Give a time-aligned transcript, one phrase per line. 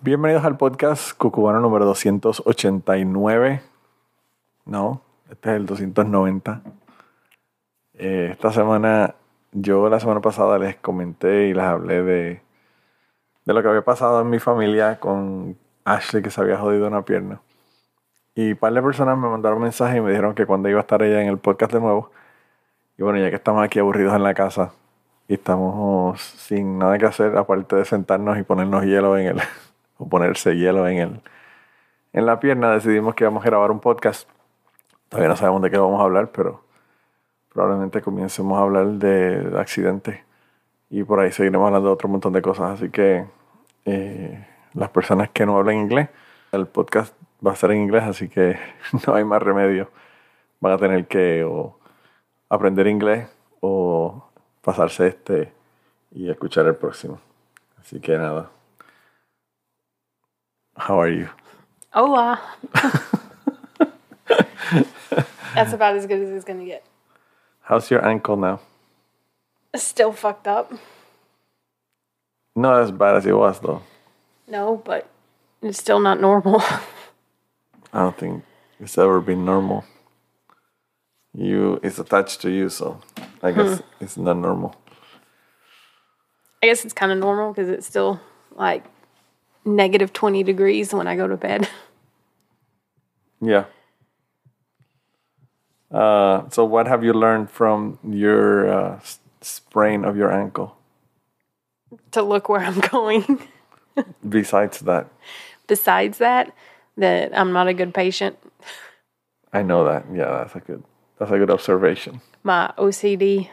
[0.00, 3.60] Bienvenidos al podcast Cucubano número 289.
[4.64, 6.62] No, este es el 290.
[7.94, 9.16] Eh, esta semana,
[9.50, 12.42] yo la semana pasada les comenté y les hablé de,
[13.44, 17.04] de lo que había pasado en mi familia con Ashley que se había jodido una
[17.04, 17.40] pierna.
[18.36, 20.82] Y un par de personas me mandaron mensajes y me dijeron que cuando iba a
[20.82, 22.12] estar ella en el podcast de nuevo.
[22.96, 24.70] Y bueno, ya que estamos aquí aburridos en la casa
[25.26, 29.42] y estamos sin nada que hacer aparte de sentarnos y ponernos hielo en el,
[29.98, 31.20] o ponerse hielo en el,
[32.12, 34.28] en la pierna, decidimos que íbamos a grabar un podcast.
[35.08, 36.62] Todavía no sabemos de qué vamos a hablar, pero
[37.52, 40.20] probablemente comencemos a hablar de accidentes
[40.90, 42.70] y por ahí seguiremos hablando de otro montón de cosas.
[42.72, 43.26] Así que
[43.84, 46.08] eh, las personas que no hablan inglés,
[46.52, 48.58] el podcast va a ser en inglés, así que
[49.06, 49.90] no hay más remedio.
[50.60, 51.78] Van a tener que o
[52.48, 53.28] aprender inglés
[53.60, 54.28] o
[54.62, 55.52] pasarse este
[56.12, 57.20] y escuchar el próximo.
[57.80, 58.57] Así que nada.
[60.78, 61.28] How are you?
[61.92, 62.40] Hola.
[65.54, 66.84] That's about as good as it's gonna get.
[67.62, 68.60] How's your ankle now?
[69.74, 70.72] Still fucked up.
[72.54, 73.82] Not as bad as it was though.
[74.46, 75.10] No, but
[75.62, 76.60] it's still not normal.
[77.92, 78.44] I don't think
[78.78, 79.84] it's ever been normal.
[81.34, 83.00] You it's attached to you, so
[83.42, 83.84] I guess hmm.
[84.00, 84.76] it's not normal.
[86.62, 88.20] I guess it's kind of normal because it's still
[88.54, 88.84] like
[89.76, 91.68] negative 20 degrees when I go to bed.
[93.40, 93.66] Yeah.
[95.92, 99.00] Uh, so what have you learned from your uh,
[99.40, 100.76] sprain of your ankle?
[102.12, 103.46] to look where I'm going.
[104.28, 105.06] Besides that,
[105.68, 106.52] Besides that,
[106.96, 108.38] that I'm not a good patient.
[109.52, 110.04] I know that.
[110.12, 110.82] Yeah, that's a good
[111.18, 112.20] that's a good observation.
[112.42, 113.48] My OCD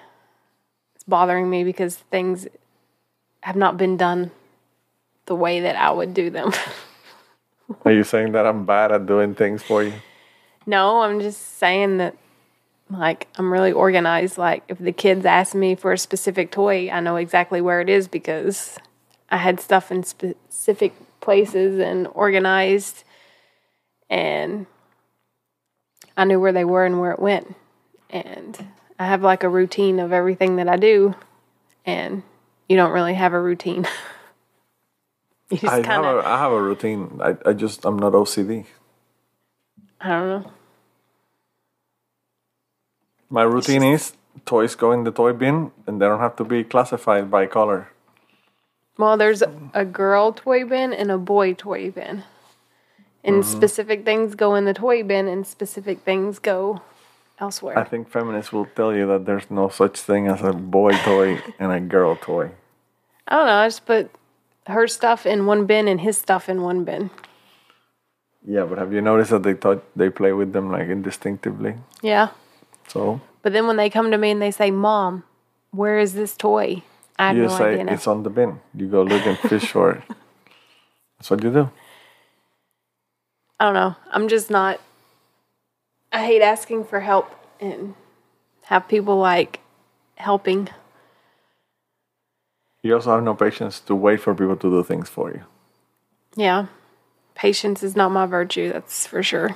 [0.96, 2.48] is bothering me because things
[3.42, 4.32] have not been done
[5.26, 6.52] the way that I would do them.
[7.86, 9.94] Are you saying that I'm bad at doing things for you?
[10.66, 12.16] No, I'm just saying that
[12.90, 14.38] like I'm really organized.
[14.38, 17.90] Like if the kids ask me for a specific toy, I know exactly where it
[17.90, 18.78] is because
[19.30, 23.04] I had stuff in specific places and organized
[24.10, 24.68] and
[26.16, 27.56] I knew where they were and where it went.
[28.10, 28.68] And
[29.00, 31.16] I have like a routine of everything that I do
[31.86, 32.24] and
[32.70, 33.88] you don't really have a routine.
[35.52, 37.20] you just I have kind a I have a routine.
[37.22, 38.66] I, I just I'm not OCD.
[40.02, 40.52] I don't know.
[43.30, 44.14] My routine is
[44.46, 47.90] toys go in the toy bin and they don't have to be classified by color.
[48.98, 52.24] Well, there's a girl toy bin and a boy toy bin.
[53.24, 53.58] And mm-hmm.
[53.58, 56.82] specific things go in the toy bin and specific things go
[57.40, 57.78] elsewhere.
[57.78, 61.42] I think feminists will tell you that there's no such thing as a boy toy
[61.60, 62.52] and a girl toy.
[63.28, 64.12] I don't know, I just put
[64.68, 67.10] her stuff in one bin and his stuff in one bin.
[68.48, 71.76] Yeah, but have you noticed that they thought they play with them like indistinctively?
[72.02, 72.30] Yeah.
[72.88, 75.24] So But then when they come to me and they say, Mom,
[75.72, 76.84] where is this toy?
[77.18, 77.84] I have you no say idea.
[77.86, 77.94] now.
[77.94, 78.60] it's on the bin.
[78.76, 80.04] You go look and fish for it.
[81.18, 81.70] That's what you do.
[83.60, 83.96] I don't know.
[84.12, 84.80] I'm just not.
[86.12, 87.96] I hate asking for help and
[88.64, 89.60] have people like
[90.18, 90.70] helping.
[92.86, 95.42] You also have no patience to wait for people to do things for you.
[96.36, 96.68] Yeah.
[97.34, 99.56] Patience is not my virtue, that's for sure.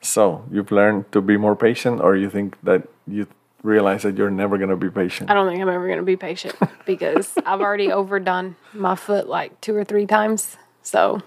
[0.00, 3.28] So you've learned to be more patient, or you think that you
[3.62, 5.30] realize that you're never gonna be patient.
[5.30, 9.28] I don't think I'm ever going to be patient because I've already overdone my foot
[9.28, 10.56] like two or three times.
[10.82, 11.22] So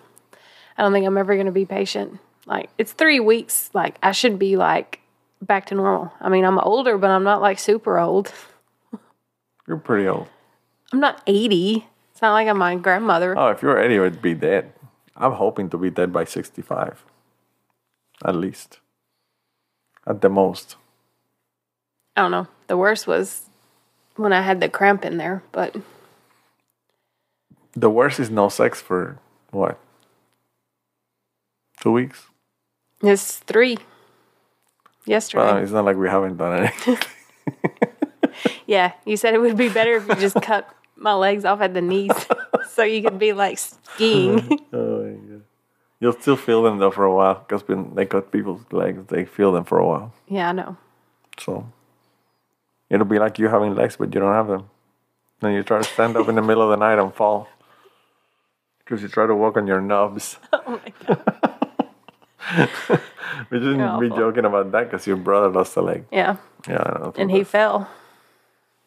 [0.77, 2.19] I don't think I'm ever going to be patient.
[2.45, 3.69] Like it's three weeks.
[3.73, 4.99] Like I should be like
[5.41, 6.11] back to normal.
[6.19, 8.33] I mean, I'm older, but I'm not like super old.
[9.67, 10.27] You're pretty old.
[10.91, 11.87] I'm not 80.
[12.11, 13.37] It's not like I'm my grandmother.
[13.37, 14.71] Oh, if you're 80, you'd be dead.
[15.15, 17.03] I'm hoping to be dead by 65.
[18.25, 18.79] At least.
[20.05, 20.75] At the most.
[22.15, 22.47] I don't know.
[22.67, 23.43] The worst was
[24.15, 25.75] when I had the cramp in there, but
[27.75, 29.17] The worst is no sex for
[29.51, 29.79] what?
[31.81, 32.27] Two weeks?
[33.01, 33.77] it's three
[35.05, 35.43] yesterday.
[35.43, 36.97] Well, it's not like we haven't done anything.
[38.67, 41.73] yeah, you said it would be better if you just cut my legs off at
[41.73, 42.11] the knees
[42.69, 44.59] so you could be like skiing.
[44.73, 45.43] Oh, God.
[45.99, 49.23] You'll still feel them though for a while because when they cut people's legs, they
[49.25, 50.13] feel them for a while.
[50.27, 50.75] yeah, I know.
[51.39, 51.65] So
[52.89, 54.69] it'll be like you having legs, but you don't have them.
[55.39, 57.47] Then you try to stand up in the middle of the night and fall
[58.79, 60.37] because you try to walk on your nubs.
[60.53, 61.41] Oh my god.
[63.49, 66.05] we shouldn't be joking about that because your brother lost a leg.
[66.11, 66.35] Yeah.
[66.67, 67.13] Yeah, I know.
[67.17, 67.89] And he fell.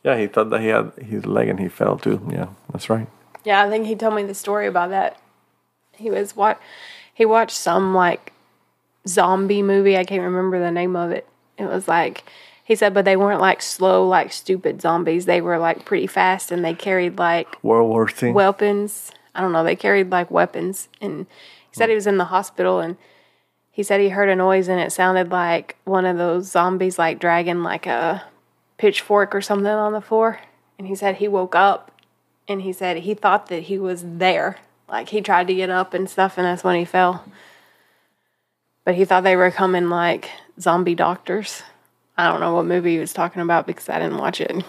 [0.07, 2.25] Yeah, he thought that he had his leg and he fell too.
[2.31, 3.09] Yeah, that's right.
[3.45, 5.21] Yeah, I think he told me the story about that.
[5.97, 6.61] He was what
[7.13, 8.33] he watched some like
[9.09, 9.99] zombie movie.
[9.99, 11.27] I can't remember the name of it.
[11.59, 12.23] It was like
[12.63, 15.27] he said, but they weren't like slow, like stupid zombies.
[15.27, 18.33] They were like pretty fast, and they carried like World War Thing.
[18.33, 19.11] weapons.
[19.35, 19.65] I don't know.
[19.65, 21.27] They carried like weapons, and
[21.69, 22.97] he said he was in the hospital, and
[23.73, 27.19] he said he heard a noise, and it sounded like one of those zombies like
[27.19, 28.23] dragging like a
[28.79, 30.41] pitchfork or something on the floor.
[30.79, 31.91] And he said he woke up,
[32.47, 34.59] and he said he thought that he was there,
[34.89, 37.25] like he tried to get up and stuff, and that's when he fell.
[38.85, 40.31] But he thought they were coming like
[40.61, 41.63] zombie doctors.
[42.19, 44.65] I don't know what movie he was talking about because I didn't watch it.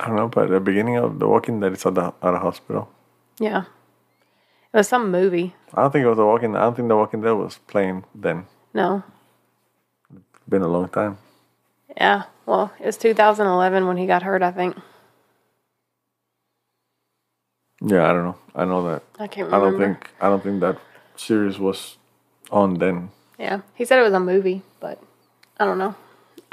[0.00, 2.34] I don't know, but at the beginning of The Walking Dead, it's at the at
[2.34, 2.90] a hospital.
[3.38, 3.64] Yeah.
[4.72, 5.54] It was some movie.
[5.74, 6.52] I don't think it was The Walking.
[6.52, 6.58] Dead.
[6.60, 8.46] I don't think The Walking Dead was playing then.
[8.72, 9.02] No.
[10.14, 11.18] It's Been a long time.
[11.96, 12.24] Yeah.
[12.46, 14.76] Well, it was 2011 when he got hurt, I think.
[17.82, 18.36] Yeah, I don't know.
[18.54, 19.02] I know that.
[19.18, 20.78] I can't I don't think I don't think that
[21.16, 21.96] series was
[22.50, 23.10] on then.
[23.38, 23.60] Yeah.
[23.74, 25.02] He said it was a movie, but
[25.58, 25.94] I don't know.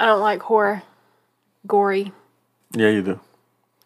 [0.00, 0.82] I don't like horror,
[1.66, 2.12] gory.
[2.72, 3.20] Yeah, you do.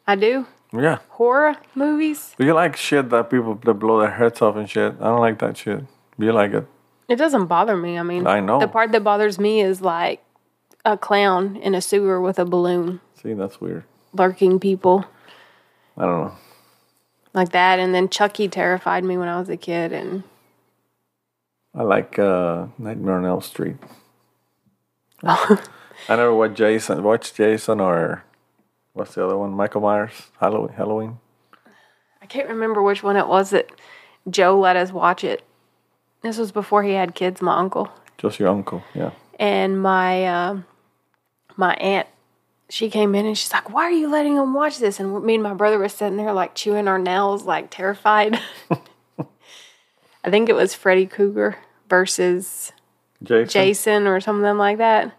[0.07, 0.47] I do.
[0.75, 2.35] Yeah, Horror movies?
[2.39, 4.95] you like shit that people that blow their heads off and shit.
[5.01, 5.81] I don't like that shit.
[6.19, 6.67] Do you like it?
[7.09, 7.99] It doesn't bother me.
[7.99, 8.59] I mean, I know.
[8.59, 10.23] The part that bothers me is like
[10.85, 13.85] a clown in a sewer with a balloon See, that's weird.
[14.13, 15.05] lurking people
[15.97, 16.33] I don't know.
[17.35, 17.79] like that.
[17.79, 19.93] And then Chucky terrified me when I was a kid.
[19.93, 20.23] And
[21.75, 23.77] I like uh, Nightmare on Elm Street.
[25.23, 25.59] I
[26.09, 27.03] never watched Jason.
[27.03, 28.25] Watched Jason or
[28.95, 29.51] what's the other one?
[29.53, 30.31] Michael Myers.
[30.41, 30.75] Halloween.
[30.75, 31.19] Halloween.
[32.21, 33.69] I can't remember which one it was that
[34.31, 35.43] Joe let us watch it.
[36.23, 37.91] This was before he had kids, my uncle.
[38.19, 38.83] Just your uncle.
[38.95, 39.11] Yeah.
[39.39, 40.65] and my um
[41.57, 42.09] my aunt
[42.69, 45.35] she came in and she's like why are you letting him watch this and me
[45.35, 48.39] and my brother were sitting there like chewing our nails like terrified
[50.25, 51.59] i think it was freddy Krueger
[51.89, 52.73] versus
[53.23, 53.49] Jason.
[53.49, 55.17] jason or something like that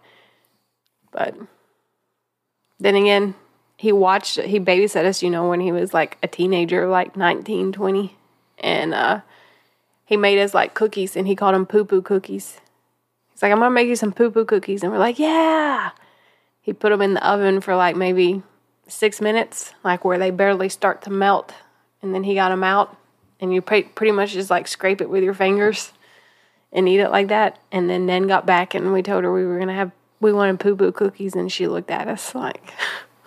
[1.12, 1.36] but
[2.80, 3.34] then again
[3.76, 7.72] he watched he babysat us you know when he was like a teenager like 19
[7.72, 8.16] 20
[8.58, 9.20] and uh
[10.06, 12.60] he made us like cookies and he called them poo poo cookies
[13.34, 14.84] He's like, I'm gonna make you some poo poo cookies.
[14.84, 15.90] And we're like, yeah.
[16.64, 18.42] He put them in the oven for like maybe
[18.88, 21.52] six minutes, like where they barely start to melt.
[22.00, 22.96] And then he got them out,
[23.38, 25.92] and you pretty much just like scrape it with your fingers
[26.72, 27.58] and eat it like that.
[27.70, 30.58] And then Nan got back, and we told her we were gonna have, we wanted
[30.58, 32.72] poo poo cookies, and she looked at us like,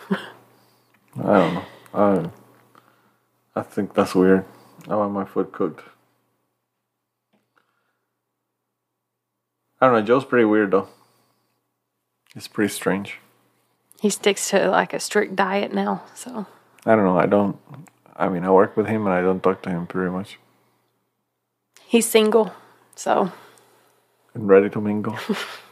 [0.10, 0.18] I
[1.16, 1.66] don't know.
[1.94, 2.30] I,
[3.56, 4.46] I think that's weird.
[4.90, 5.84] I want my food cooked.
[9.80, 10.02] I don't know.
[10.02, 10.88] Joe's pretty weird though.
[12.36, 13.20] It's pretty strange.
[14.02, 16.04] He sticks to like a strict diet now.
[16.16, 16.46] So
[16.86, 17.18] I don't know.
[17.18, 17.58] I don't.
[18.16, 20.40] I mean, I work with him and I don't talk to him pretty much.
[21.86, 22.54] he's single.
[22.96, 23.32] So
[24.34, 25.18] And ready to mingle.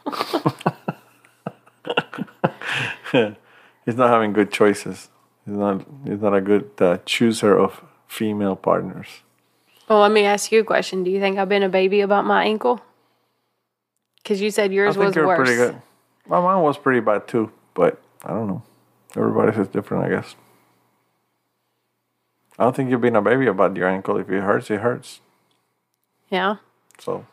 [3.86, 5.10] he's not having good choices.
[5.46, 5.86] He's not.
[6.06, 9.08] He's not a good uh, chooser of female partners.
[9.88, 11.04] Well, let me ask you a question.
[11.04, 12.82] Do you think I've been a baby about my ankle?
[14.24, 15.38] Because you said I yours was worse.
[15.38, 15.80] pretty good.
[16.28, 18.64] My mine was pretty bad too, but I don't know.
[19.16, 20.36] Everybody's is different, I guess.
[22.58, 24.18] I don't think you've been a baby about your ankle.
[24.18, 25.20] If it hurts, it hurts.
[26.30, 26.58] Yeah.
[27.00, 27.26] So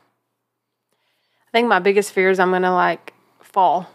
[1.49, 3.88] I think my biggest fear is I'm going to like fall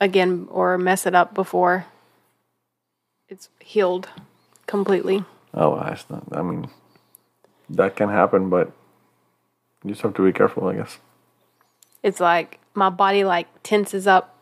[0.00, 1.86] again or mess it up before
[3.28, 4.08] it's healed
[4.66, 5.24] completely.
[5.54, 6.24] Oh, that's not.
[6.32, 6.68] I mean,
[7.70, 8.72] that can happen, but
[9.84, 10.98] you just have to be careful, I guess.
[12.02, 14.36] It's like my body like tenses up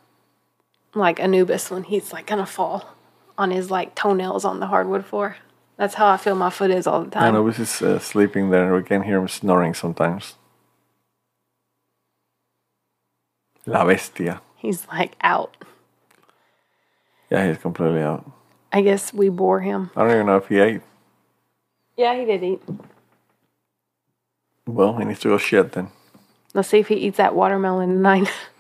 [0.95, 2.95] like Anubis when he's like to fall
[3.37, 5.37] on his like toenails on the hardwood floor.
[5.77, 7.47] That's how I feel my foot is all the time.
[7.47, 10.35] he's just uh, sleeping there, we can hear him snoring sometimes.
[13.65, 14.41] La bestia.
[14.57, 15.57] He's like out.
[17.31, 18.29] Yeah, he's completely out.
[18.73, 19.91] I guess we bore him.
[19.95, 20.83] I don't even know if he ate.
[21.97, 22.63] Yeah, he did eat.
[24.67, 25.91] Well, he needs to go shit then.
[26.55, 28.31] Let's see if he eats that watermelon tonight.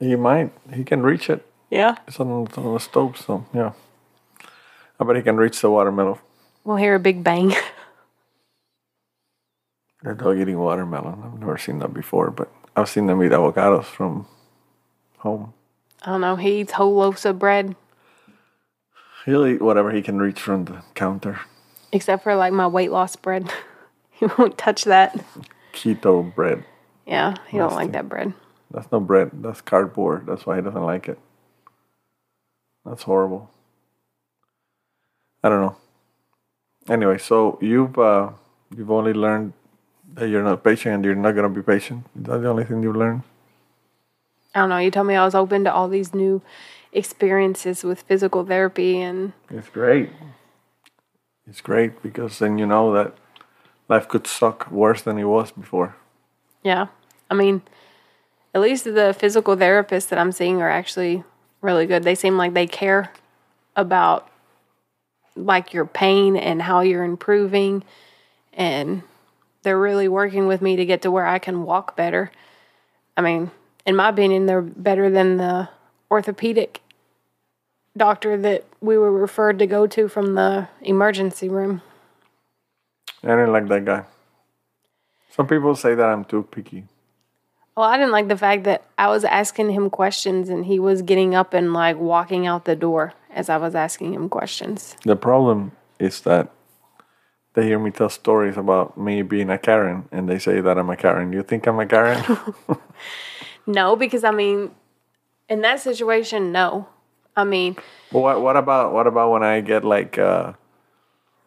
[0.00, 0.50] He might.
[0.72, 1.46] He can reach it.
[1.70, 1.96] yeah.
[2.08, 3.72] It's on, on the stove, so yeah.
[4.98, 6.18] I bet he can reach the watermelon.
[6.64, 7.54] We'll hear a big bang.
[10.02, 11.22] A dog eating watermelon.
[11.22, 14.26] I've never seen that before, but I've seen them eat avocados from
[15.18, 15.52] home.
[16.02, 16.36] I don't know.
[16.36, 17.76] He eats whole loaves of bread,
[19.26, 21.40] He'll eat whatever he can reach from the counter.
[21.92, 23.52] except for like my weight loss bread.
[24.10, 25.22] he won't touch that.
[25.74, 26.64] Keto bread.
[27.06, 28.32] Yeah, he don't like that bread.
[28.70, 29.30] That's no bread.
[29.34, 30.26] That's cardboard.
[30.26, 31.18] That's why he doesn't like it.
[32.84, 33.50] That's horrible.
[35.42, 35.76] I don't know.
[36.88, 38.30] Anyway, so you've uh,
[38.76, 39.52] you've only learned
[40.14, 42.06] that you're not patient and you're not gonna be patient.
[42.18, 43.22] Is that the only thing you've learned?
[44.54, 44.78] I don't know.
[44.78, 46.42] You told me I was open to all these new
[46.92, 50.10] experiences with physical therapy, and It's great.
[51.46, 53.14] It's great because then you know that
[53.88, 55.96] life could suck worse than it was before.
[56.62, 56.86] yeah,
[57.30, 57.62] I mean,
[58.54, 61.24] at least the physical therapists that I'm seeing are actually
[61.60, 62.02] really good.
[62.02, 63.12] They seem like they care
[63.76, 64.28] about
[65.36, 67.84] like your pain and how you're improving,
[68.52, 69.02] and
[69.62, 72.30] they're really working with me to get to where I can walk better.
[73.16, 73.50] I mean,
[73.86, 75.68] in my opinion, they're better than the
[76.10, 76.80] orthopedic
[77.96, 81.82] doctor that we were referred to go to from the emergency room.
[83.22, 84.04] I didn't like that guy.
[85.30, 86.84] Some people say that I'm too picky.
[87.80, 91.00] Well, I didn't like the fact that I was asking him questions and he was
[91.00, 94.96] getting up and like walking out the door as I was asking him questions.
[95.06, 96.52] The problem is that
[97.54, 100.90] they hear me tell stories about me being a Karen and they say that I'm
[100.90, 101.32] a Karen.
[101.32, 102.22] You think I'm a Karen?
[103.66, 104.72] No, because I mean,
[105.48, 106.86] in that situation, no.
[107.34, 107.76] I mean,
[108.12, 110.52] But what what about what about when I get like uh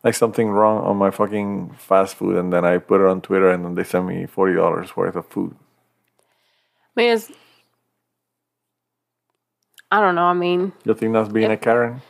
[0.03, 3.51] like something wrong on my fucking fast food and then I put it on Twitter
[3.51, 5.55] and then they send me forty dollars worth of food.
[6.95, 7.31] I mean, it's,
[9.91, 10.23] I don't know.
[10.25, 12.01] I mean, You think that's being a Karen?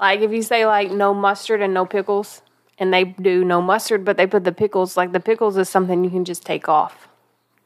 [0.00, 2.42] like if you say like no mustard and no pickles,
[2.78, 6.04] and they do no mustard, but they put the pickles, like the pickles is something
[6.04, 7.08] you can just take off.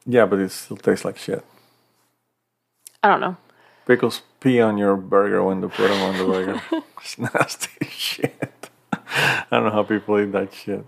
[0.05, 1.43] Yeah, but it still tastes like shit.
[3.03, 3.37] I don't know.
[3.87, 6.61] Pickles pee on your burger when they put them on the burger.
[7.01, 8.69] it's nasty shit.
[8.93, 10.85] I don't know how people eat that shit.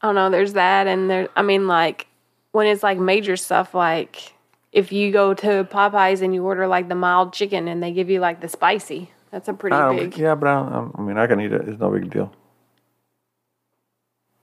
[0.00, 0.30] I don't know.
[0.30, 1.28] There's that, and there.
[1.36, 2.06] I mean, like
[2.52, 4.32] when it's like major stuff, like
[4.76, 8.08] if you go to Popeyes and you order like the mild chicken, and they give
[8.10, 9.10] you like the spicy.
[9.32, 10.16] That's a pretty big.
[10.18, 11.68] yeah, but I, don't- I mean, I can eat it.
[11.68, 12.32] It's no big deal.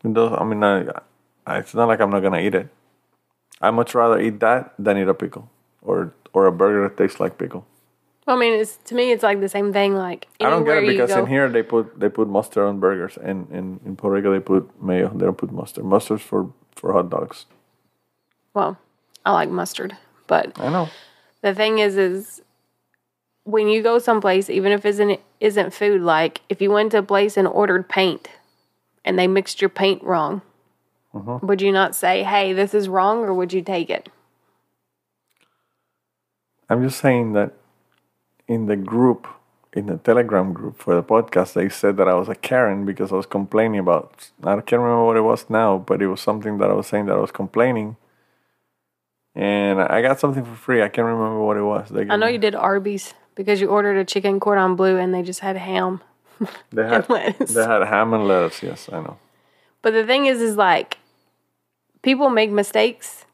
[0.04, 0.86] It does, I mean, I,
[1.48, 2.68] I, it's not like I'm not gonna eat it.
[3.62, 5.50] I much rather eat that than eat a pickle
[5.82, 7.66] or or a burger that tastes like pickle.
[8.28, 9.96] Well, I mean, it's to me, it's like the same thing.
[9.96, 13.18] Like I don't get it because in here they put they put mustard on burgers,
[13.18, 15.08] and in in Puerto Rico they put mayo.
[15.10, 15.86] They don't put mustard.
[15.86, 17.46] Mustard's for for hot dogs.
[18.54, 18.78] Well,
[19.25, 19.96] I like mustard,
[20.27, 20.89] but I know.
[21.42, 22.42] the thing is, is
[23.46, 27.00] when you go someplace, even if it isn't isn't food, like if you went to
[27.00, 28.30] a place and ordered paint,
[29.03, 30.42] and they mixed your paint wrong,
[31.13, 31.46] Mm-hmm.
[31.46, 34.10] would you not say, "Hey, this is wrong," or would you take it?
[36.70, 37.53] I'm just saying that
[38.48, 39.27] in the group,
[39.74, 43.12] in the Telegram group for the podcast, they said that I was a Karen because
[43.12, 44.32] I was complaining about.
[44.44, 47.06] I can't remember what it was now, but it was something that I was saying
[47.08, 47.98] that I was complaining.
[49.36, 50.84] And I got something for free.
[50.84, 51.90] I can't remember what it was.
[51.90, 55.13] They I know me- you did Arby's because you ordered a chicken cordon bleu and
[55.13, 56.02] they just had ham.
[56.72, 57.54] They had, lettuce.
[57.54, 58.62] they had ham and lettuce.
[58.62, 59.18] Yes, I know.
[59.82, 60.98] But the thing is, is like
[62.04, 63.25] people make mistakes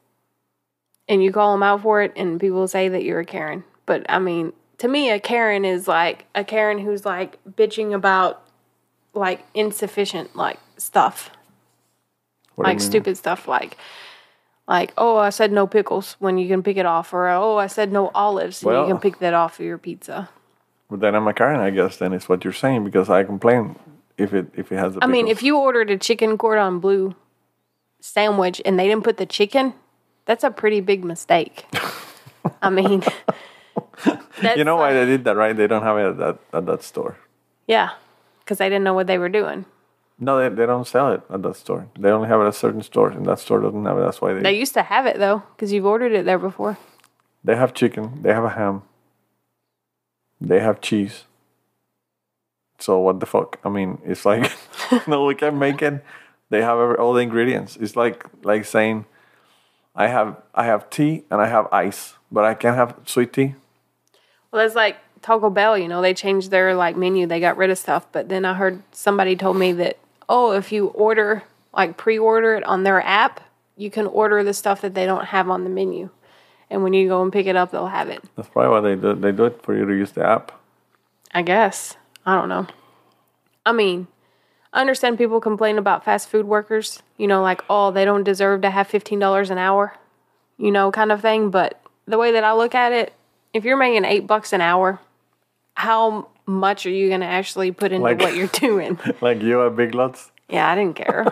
[1.08, 3.64] and you call them out for it, and people say that you're a Karen.
[3.84, 8.42] But I mean, to me, a Karen is like a Karen who's like bitching about
[9.12, 11.30] like insufficient like stuff,
[12.54, 13.76] What like stupid stuff, like.
[14.70, 17.66] Like, oh, I said no pickles when you can pick it off, or oh, I
[17.66, 20.30] said no olives and Well- you can pick that off of your pizza.
[20.88, 21.96] But then I'm a Karen, I guess.
[21.96, 23.74] Then it's what you're saying because I complain
[24.16, 24.96] if it if it has.
[25.02, 27.14] I mean, if you ordered a chicken cordon bleu
[28.00, 29.74] sandwich and they didn't put the chicken,
[30.24, 31.64] that's a pretty big mistake.
[32.62, 33.02] I mean,
[34.40, 35.56] that's you know why like- they did that, right?
[35.56, 37.16] They don't have it at that at that store.
[37.66, 37.90] Yeah,
[38.40, 39.64] because they didn't know what they were doing.
[40.22, 41.88] No, they, they don't sell it at that store.
[41.98, 44.02] They only have it at certain stores, and that store doesn't have it.
[44.02, 46.76] That's why they They used to have it though, because you've ordered it there before.
[47.42, 48.82] they have chicken, they have a ham,
[50.40, 51.24] they have cheese.
[52.78, 53.58] So what the fuck?
[53.64, 54.50] I mean, it's like
[55.08, 56.04] no, we can make it.
[56.50, 57.76] They have every, all the ingredients.
[57.76, 59.06] It's like like saying,
[59.94, 63.54] I have I have tea and I have ice, but I can't have sweet tea.
[64.50, 65.78] Well, that's like Taco Bell.
[65.78, 67.26] You know, they changed their like menu.
[67.26, 69.98] They got rid of stuff, but then I heard somebody told me that
[70.30, 71.42] oh, if you order
[71.74, 73.40] like pre-order it on their app,
[73.76, 76.08] you can order the stuff that they don't have on the menu,
[76.70, 78.22] and when you go and pick it up, they'll have it.
[78.36, 79.14] That's probably why they do.
[79.14, 80.52] They do it for you to use the app.
[81.32, 81.96] I guess.
[82.24, 82.66] I don't know.
[83.66, 84.06] I mean,
[84.72, 88.62] I understand people complain about fast food workers, you know, like, oh, they don't deserve
[88.62, 89.96] to have $15 an hour,
[90.58, 91.50] you know, kind of thing.
[91.50, 93.12] But the way that I look at it,
[93.52, 95.00] if you're making eight bucks an hour,
[95.74, 98.98] how much are you going to actually put into Like- what you're doing?
[99.20, 100.30] Like you at Big Lots?
[100.48, 101.26] Yeah, I didn't care.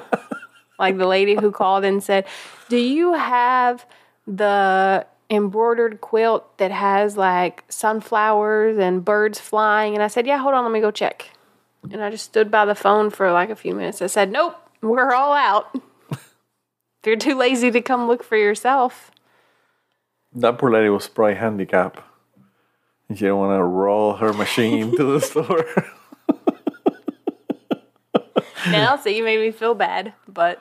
[0.78, 2.24] like the lady who called and said,
[2.68, 3.84] Do you have
[4.26, 9.94] the embroidered quilt that has like sunflowers and birds flying?
[9.94, 11.30] And I said, Yeah, hold on, let me go check.
[11.90, 14.00] And I just stood by the phone for like a few minutes.
[14.02, 15.68] I said, Nope, we're all out.
[16.12, 16.20] if
[17.06, 19.10] you're too lazy to come look for yourself.
[20.32, 22.00] That poor lady was probably handicapped.
[23.10, 25.64] She didn't want to roll her machine to the store.
[28.70, 30.12] now, so you made me feel bad.
[30.26, 30.60] But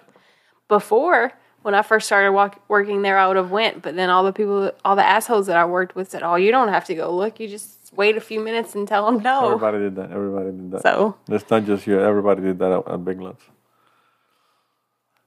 [0.69, 3.81] before, when I first started walk, working there, I would have went.
[3.81, 6.51] But then all the people, all the assholes that I worked with said, "Oh, you
[6.51, 7.39] don't have to go look.
[7.39, 10.11] You just wait a few minutes and tell them no." Everybody did that.
[10.11, 10.83] Everybody did that.
[10.83, 11.99] So It's not just you.
[11.99, 13.43] Everybody did that at, at Big Lots.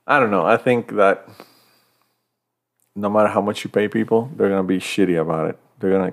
[0.07, 0.47] I don't know.
[0.47, 1.29] I think that
[2.97, 5.59] no matter how much you pay people, they're gonna be shitty about it.
[5.79, 6.13] They're gonna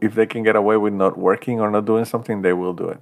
[0.00, 2.88] if they can get away with not working or not doing something, they will do
[2.88, 3.00] it.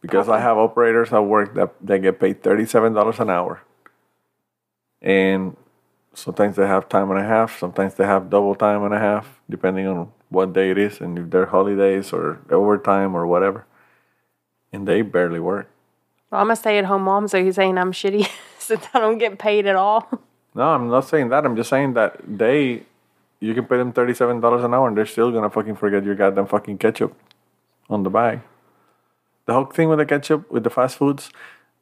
[0.00, 3.62] Because I have operators at work that they get paid thirty-seven dollars an hour,
[5.00, 5.56] and
[6.12, 7.58] sometimes they have time and a half.
[7.58, 11.18] Sometimes they have double time and a half, depending on what day it is and
[11.18, 13.66] if they're holidays or overtime or whatever.
[14.72, 15.70] And they barely work.
[16.30, 17.28] well, I'm a stay-at-home mom.
[17.28, 18.28] So you're saying I'm shitty
[18.58, 20.08] since I don't get paid at all?
[20.54, 21.44] No, I'm not saying that.
[21.44, 22.82] I'm just saying that they,
[23.44, 26.14] you can pay them thirty-seven dollars an hour, and they're still gonna fucking forget your
[26.14, 27.14] goddamn fucking ketchup
[27.90, 28.40] on the bag.
[29.46, 31.30] The whole thing with the ketchup with the fast foods,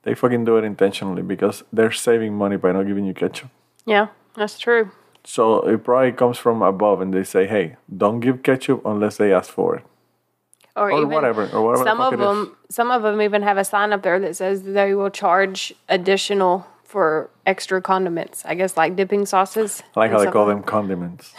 [0.03, 3.51] they fucking do it intentionally because they're saving money by not giving you ketchup.
[3.87, 4.91] Yeah, that's true.
[5.25, 9.33] So it probably comes from above, and they say, "Hey, don't give ketchup unless they
[9.33, 9.85] ask for it,
[10.75, 13.65] Or, or even whatever, or whatever." some of them, some of them even have a
[13.65, 18.45] sign up there that says they will charge additional for extra condiments.
[18.45, 19.83] I guess like dipping sauces.
[19.97, 21.33] I like how they call them condiments.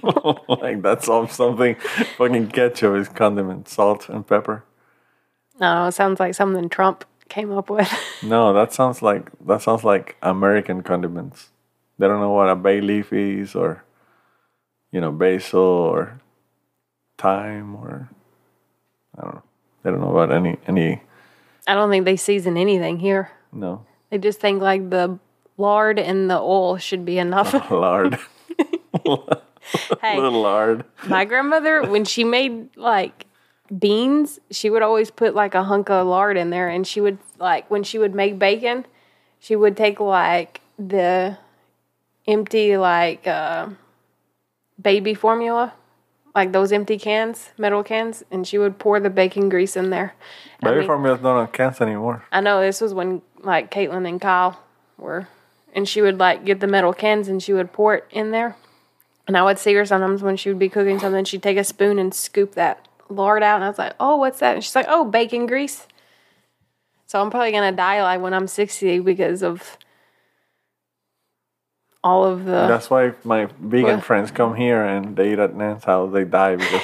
[0.48, 1.74] like that's all something.
[2.18, 4.64] Fucking ketchup is condiment, salt and pepper.
[5.58, 7.90] No, it sounds like something Trump came up with.
[8.22, 11.50] No, that sounds like that sounds like American condiments.
[11.98, 13.82] They don't know what a bay leaf is, or
[14.92, 16.20] you know, basil or
[17.18, 18.08] thyme, or
[19.18, 19.42] I don't know.
[19.82, 21.02] They don't know about any any.
[21.66, 23.32] I don't think they season anything here.
[23.52, 25.18] No, They just think like the
[25.56, 27.54] lard and the oil should be enough.
[27.70, 28.18] lard,
[30.02, 30.84] hey, little lard.
[31.06, 33.24] my grandmother, when she made like
[33.76, 37.16] beans, she would always put like a hunk of lard in there, and she would
[37.38, 38.84] like when she would make bacon,
[39.38, 41.38] she would take like the
[42.28, 43.70] empty like uh,
[44.78, 45.72] baby formula,
[46.34, 50.14] like those empty cans, metal cans, and she would pour the bacon grease in there.
[50.62, 52.24] I Baby mean- formula's not on cans anymore.
[52.32, 54.60] I know this was when like Caitlin and Kyle
[54.96, 55.28] were,
[55.74, 58.56] and she would like get the metal cans and she would pour it in there.
[59.26, 61.64] And I would see her sometimes when she would be cooking something, she'd take a
[61.64, 63.56] spoon and scoop that lard out.
[63.56, 64.54] And I was like, oh, what's that?
[64.56, 65.86] And she's like, oh, bacon grease.
[67.06, 69.76] So I'm probably going to die like when I'm 60 because of
[72.04, 72.66] all of the.
[72.66, 74.04] That's why my vegan What?
[74.04, 76.82] friends come here and they eat at Nan's house, they die because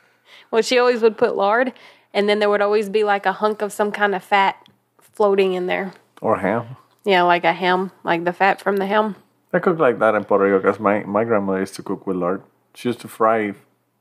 [0.50, 1.72] Well, she always would put lard,
[2.14, 4.56] and then there would always be like a hunk of some kind of fat
[5.00, 5.92] floating in there.
[6.22, 6.76] or ham.
[7.04, 9.16] Yeah, like a ham, like the fat from the ham.
[9.52, 12.16] I cook like that in Puerto Rico because my, my grandmother used to cook with
[12.16, 12.42] lard.
[12.74, 13.54] She used to fry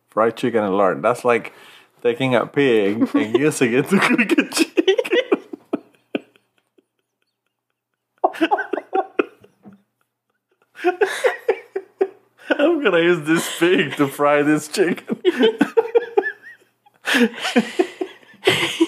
[0.09, 1.01] fried chicken and lard.
[1.01, 1.53] That's like
[2.01, 5.43] taking a pig and using it to cook a chicken.
[12.49, 15.21] I'm gonna use this pig to fry this chicken.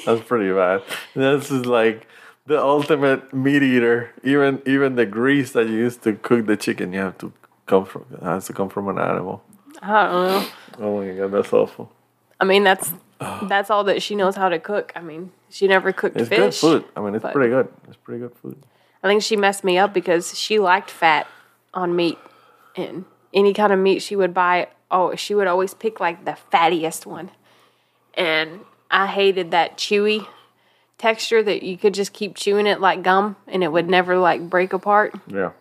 [0.06, 0.82] That's pretty bad.
[1.16, 2.08] This is like
[2.46, 4.12] the ultimate meat eater.
[4.24, 7.34] Even even the grease that you use to cook the chicken, you have to
[7.66, 9.44] come from has to come from an animal.
[9.82, 10.48] I don't know.
[10.80, 11.92] Oh my god, that's awful.
[12.40, 12.94] I mean, that's
[13.44, 14.94] that's all that she knows how to cook.
[14.96, 16.40] I mean, she never cooked It's fish.
[16.40, 16.86] good food.
[16.96, 17.68] I mean, it's pretty good.
[17.88, 18.58] It's pretty good food.
[19.04, 21.28] I think she messed me up because she liked fat
[21.74, 22.18] on meat,
[22.76, 24.68] and any kind of meat she would buy.
[24.92, 27.32] Oh, she would always pick like the fattiest one,
[28.14, 30.28] and I hated that chewy
[30.98, 34.50] texture that you could just keep chewing it like gum, and it would never like
[34.50, 35.16] break apart.
[35.28, 35.52] Yeah.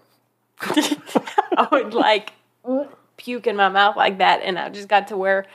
[0.60, 2.32] I would like
[3.16, 5.46] puke in my mouth like that, and I just got to where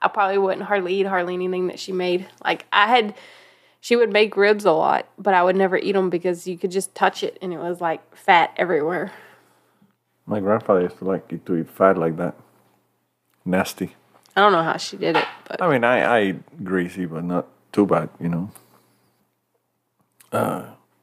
[0.00, 2.26] I probably wouldn't hardly eat hardly anything that she made.
[2.44, 3.14] Like I had,
[3.80, 6.72] she would make ribs a lot, but I would never eat them because you could
[6.72, 9.12] just touch it and it was like fat everywhere.
[10.26, 12.34] My grandfather used to like eat- to eat fat like that.
[13.44, 13.96] Nasty.
[14.36, 17.24] I don't know how she did it, but I mean, I, I eat greasy, but
[17.24, 18.50] not too bad, you know.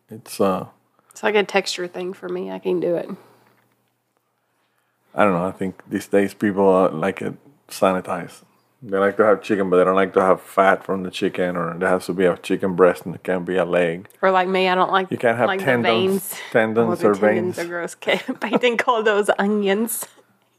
[0.10, 0.66] It's uh,
[1.12, 2.50] It's like a texture thing for me.
[2.52, 3.10] I can do it.
[5.14, 5.46] I don't know.
[5.46, 7.36] I think these days people uh, like it
[7.68, 8.42] sanitized.
[8.82, 11.58] They like to have chicken, but they don't like to have fat from the chicken,
[11.58, 14.08] or there has to be a chicken breast and it can't be a leg.
[14.22, 16.42] Or like me, I don't like You can't have like tendons, veins.
[16.52, 17.96] tendons Well, or tendons veins, are gross.
[18.62, 20.06] Didn't call those onions.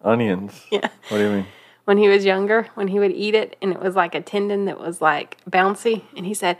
[0.02, 0.66] onions.
[0.70, 0.88] Yeah.
[1.08, 1.46] What do you mean?
[1.86, 4.66] When he was younger, when he would eat it, and it was like a tendon
[4.66, 6.58] that was like bouncy, and he said,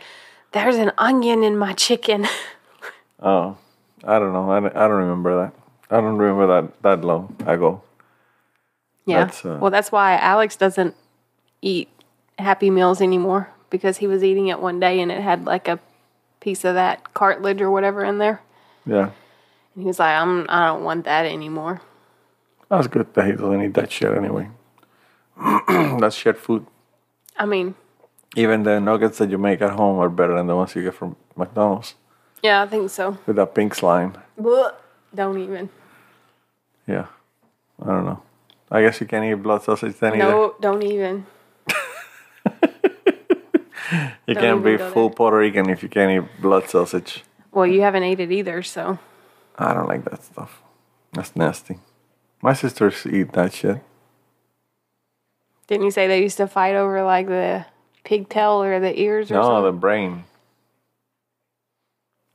[0.51, 2.27] "There's an onion in my chicken."
[3.23, 3.55] Oh,
[4.03, 4.49] I don't know.
[4.51, 5.53] I don't, I don't remember that.
[5.91, 7.83] I don't remember that that long ago.
[9.05, 9.25] Yeah.
[9.25, 10.95] That's, uh, well, that's why Alex doesn't
[11.61, 11.89] eat
[12.39, 15.79] Happy Meals anymore because he was eating it one day and it had like a
[16.39, 18.41] piece of that cartilage or whatever in there.
[18.85, 19.11] Yeah,
[19.75, 21.81] And he was like, "I'm I don't want that anymore."
[22.69, 24.49] that's good that he doesn't eat that shit anyway.
[25.99, 26.65] that's shit food.
[27.37, 27.75] I mean,
[28.35, 30.95] Even the nuggets that you make at home are better than the ones you get
[30.95, 31.95] from McDonald's
[32.41, 33.17] yeah, I think so.
[33.27, 34.13] with that pink slime.
[34.39, 34.73] Blech.
[35.13, 35.69] Don't even.
[36.87, 37.07] Yeah,
[37.81, 38.21] I don't know.
[38.71, 40.31] I guess you can't eat blood sausage then either.
[40.31, 41.25] No, don't even.
[44.27, 45.15] You can't be full there.
[45.15, 47.23] Puerto Rican if you can't eat blood sausage.
[47.51, 48.99] Well, you haven't ate it either, so
[49.57, 50.61] I don't like that stuff.
[51.13, 51.79] That's nasty.
[52.41, 53.81] My sisters eat that shit.
[55.67, 57.65] didn't you say they used to fight over like the
[58.03, 60.23] pigtail or the ears or No, the brain.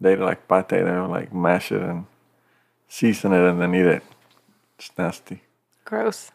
[0.01, 0.69] They like pate.
[0.69, 2.07] They would like mash it and
[2.89, 4.03] season it and then eat it.
[4.79, 5.43] It's nasty.
[5.85, 6.31] Gross.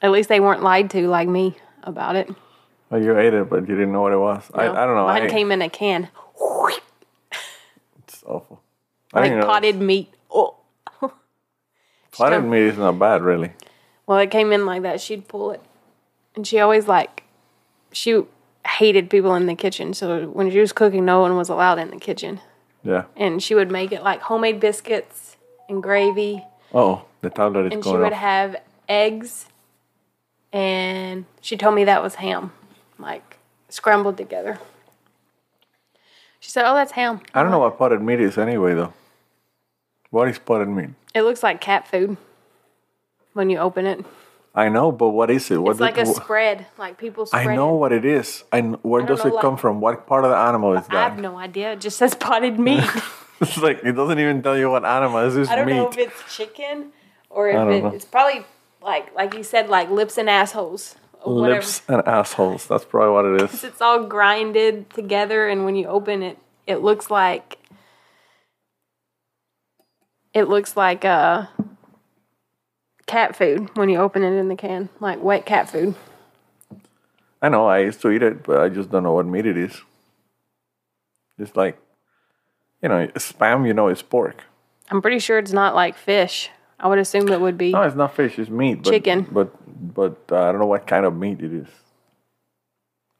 [0.00, 2.30] At least they weren't lied to like me about it.
[2.92, 4.50] You ate it, but you didn't know what it was.
[4.54, 4.72] I, No.
[4.74, 5.06] I don't know.
[5.06, 6.08] Mine I, came in a can,
[7.98, 8.60] it's awful.
[9.14, 10.12] I like potted meat.
[10.30, 10.56] Oh.
[12.12, 13.52] potted meat is not bad, really.
[14.06, 15.00] Well, it came in like that.
[15.00, 15.62] She'd pull it,
[16.34, 17.22] and she always like
[17.92, 18.22] she
[18.66, 19.94] hated people in the kitchen.
[19.94, 22.40] So when she was cooking, no one was allowed in the kitchen.
[22.84, 23.04] Yeah.
[23.16, 25.36] And she would make it like homemade biscuits
[25.68, 28.18] and gravy, Oh, the tablet is and she would off.
[28.18, 28.56] have
[28.88, 29.46] eggs.
[30.52, 32.52] And she told me that was ham,
[33.02, 33.36] like
[33.68, 34.58] scrambled together.
[36.40, 38.92] She said, "Oh, that's ham." I don't know what potted meat is anyway, though.
[40.10, 40.90] What is potted meat?
[41.14, 42.16] It looks like cat food
[43.32, 44.04] when you open it.
[44.54, 45.56] I know, but what is it?
[45.56, 47.78] What It's like a spread, like people spread I know it.
[47.78, 48.44] what it is.
[48.52, 49.80] I kn- where does know, it come from?
[49.80, 50.94] What part of the animal is that?
[50.94, 51.72] I have no idea.
[51.72, 52.84] It just says potted meat.
[53.40, 55.20] it's like it doesn't even tell you what animal.
[55.20, 55.76] It's just I don't meat.
[55.76, 56.92] know if it's chicken
[57.30, 58.44] or if it, it's probably
[58.82, 60.96] like like you said, like lips and assholes.
[61.24, 61.56] Whatever.
[61.56, 62.66] Lips and assholes.
[62.66, 63.64] That's probably what it is.
[63.72, 67.58] It's all grinded together, and when you open it, it looks like
[70.34, 71.46] it looks like uh
[73.06, 75.94] cat food when you open it in the can, like wet cat food.
[77.40, 77.66] I know.
[77.66, 79.80] I used to eat it, but I just don't know what meat it is.
[81.38, 81.76] Just like,
[82.80, 83.66] you know, spam.
[83.66, 84.44] You know, it's pork.
[84.90, 86.50] I'm pretty sure it's not like fish.
[86.82, 87.70] I would assume it would be.
[87.70, 88.38] No, it's not fish.
[88.38, 88.82] It's meat.
[88.82, 89.28] But, Chicken.
[89.30, 91.68] But but uh, I don't know what kind of meat it is.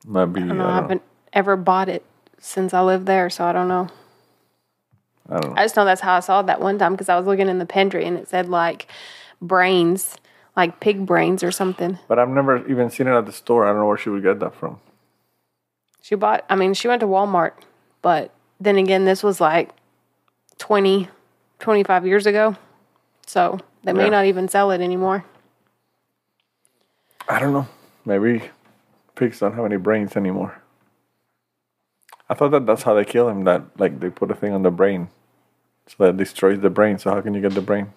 [0.05, 0.41] Might be.
[0.41, 0.65] I I don't know.
[0.65, 0.75] I know.
[0.75, 2.05] haven't ever bought it
[2.39, 3.89] since I lived there, so I don't know.
[5.29, 5.55] I don't know.
[5.57, 7.49] I just know that's how I saw it that one time because I was looking
[7.49, 8.89] in the pantry and it said like
[9.41, 10.17] brains,
[10.57, 12.01] like pig brains or something.
[12.09, 13.65] But I've never even seen it at the store.
[13.65, 14.81] I don't know where she would get that from.
[16.01, 17.53] She bought, I mean, she went to Walmart,
[18.03, 19.71] but then again, this was like
[20.59, 21.09] 20,
[21.61, 22.57] 25 years ago.
[23.27, 24.11] So they may Yeah.
[24.11, 25.25] not even sell it anymore.
[27.29, 27.67] I don't know.
[28.05, 28.51] Maybe
[29.15, 30.61] pigs don't have any brains anymore.
[32.29, 33.45] I thought that that's how they kill him.
[33.45, 35.09] That like they put a thing on the brain,
[35.87, 36.99] so that destroys the brain.
[36.99, 37.93] So how can you get the brain?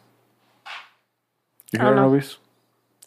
[1.72, 2.38] You I hear movies?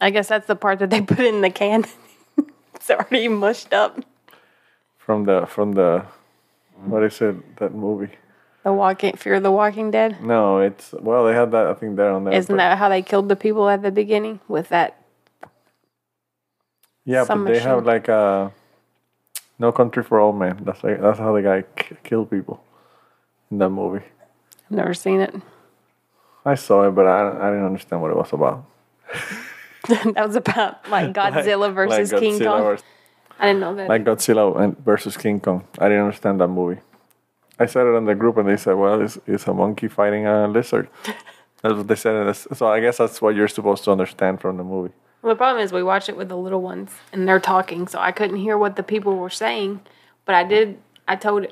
[0.00, 1.84] I guess that's the part that they put in the can.
[2.74, 4.00] it's already mushed up.
[4.96, 6.04] From the from the
[6.84, 7.56] what is it?
[7.56, 8.12] That movie?
[8.68, 10.20] The Walking Fear of the Walking Dead.
[10.22, 12.34] No, it's well they had that I think there on there.
[12.34, 15.00] Isn't but- that how they killed the people at the beginning with that?
[17.06, 17.24] yeah?
[17.26, 18.52] But they have like a
[19.58, 20.60] No Country for Old Men.
[20.66, 22.62] That's like, that's how the guy k- killed people
[23.50, 24.04] in that movie.
[24.66, 25.34] I've never seen it.
[26.44, 28.66] I saw it, but I I didn't understand what it was about.
[29.88, 32.62] that was about like Godzilla versus Like King Godzilla Kong.
[32.64, 32.82] vers-
[33.38, 33.88] I didn't know that.
[33.88, 35.64] like Godzilla versus King Kong.
[35.78, 36.80] I didn't understand that movie.
[37.58, 40.26] I said it on the group, and they said, "Well, it's, it's a monkey fighting
[40.26, 40.88] a lizard."
[41.62, 42.32] That's what they said.
[42.34, 44.92] So I guess that's what you're supposed to understand from the movie.
[45.22, 47.98] Well, the problem is we watch it with the little ones and they're talking, so
[47.98, 49.80] I couldn't hear what the people were saying.
[50.24, 50.78] But I did.
[51.08, 51.48] I told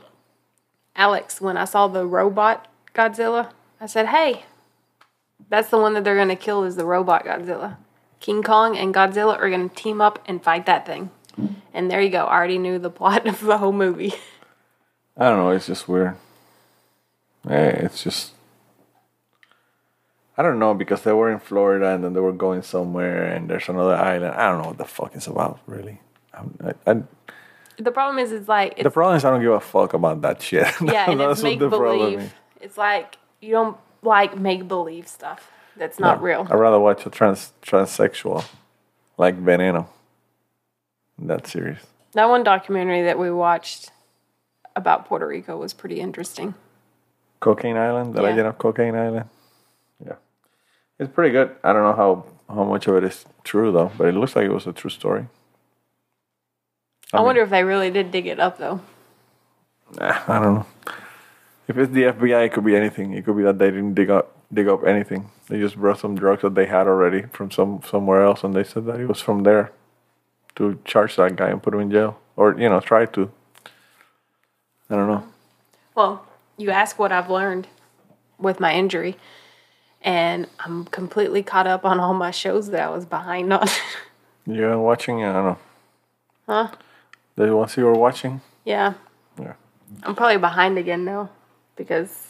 [0.95, 3.51] Alex when I saw the robot Godzilla.
[3.81, 4.45] I said, "Hey,
[5.49, 6.63] that's the one that they're going to kill.
[6.63, 7.79] Is the robot Godzilla?
[8.21, 11.11] King Kong and Godzilla are going to team up and fight that thing."
[11.75, 12.25] And there you go.
[12.25, 14.15] I already knew the plot of the whole movie.
[15.17, 15.51] I don't know.
[15.51, 16.17] It's just weird.
[17.49, 18.33] Eh, it's just
[20.39, 23.49] I don't know because they were in Florida and then they were going somewhere and
[23.49, 24.35] there's another island.
[24.35, 26.01] I don't know what the fuck it's about really.
[26.35, 27.03] I'm, I, I,
[27.79, 30.21] The problem is, it's like, it's, the problem is I don't give a fuck about
[30.23, 30.67] that shit.
[30.83, 32.35] yeah, and it's make believe.
[32.61, 36.47] It's like you don't like make believe stuff that's not real.
[36.51, 38.45] I'd rather watch a trans transsexual
[39.17, 39.87] like Veneno.
[41.19, 41.79] That series.
[42.13, 43.91] That one documentary that we watched
[44.77, 46.55] about Puerto Rico was pretty interesting.
[47.41, 48.29] Cocaine Island, the Yeah.
[48.29, 49.29] legend of Cocaine Island.
[50.05, 50.15] Yeah.
[50.99, 51.57] It's pretty good.
[51.65, 54.45] I don't know how, how much of it is true though, but it looks like
[54.47, 55.27] it was a true story.
[57.13, 58.81] I, mean- wonder if they really did dig it up though.
[60.01, 60.67] Nah, I don't know.
[61.69, 63.13] If it's the FBI, it could be anything.
[63.15, 65.31] It could be that they didn't dig up dig up anything.
[65.49, 68.65] They just brought some drugs that they had already from some somewhere else, and they
[68.65, 69.73] said that it was from there
[70.57, 73.31] to charge that guy and put him in jail, or you know, try to.
[74.91, 75.25] I don't know.
[75.95, 77.69] Well, you ask what I've learned
[78.39, 79.17] with my injury,
[80.03, 83.67] and I'm completely caught up on all my shows that I was behind on.
[84.47, 85.25] You're watching?
[85.25, 85.59] I don't know.
[86.47, 86.69] huh?
[87.35, 88.41] The ones you were watching?
[88.65, 88.95] Yeah.
[89.41, 89.55] Yeah.
[90.03, 91.31] I'm probably behind again now
[91.77, 92.29] because,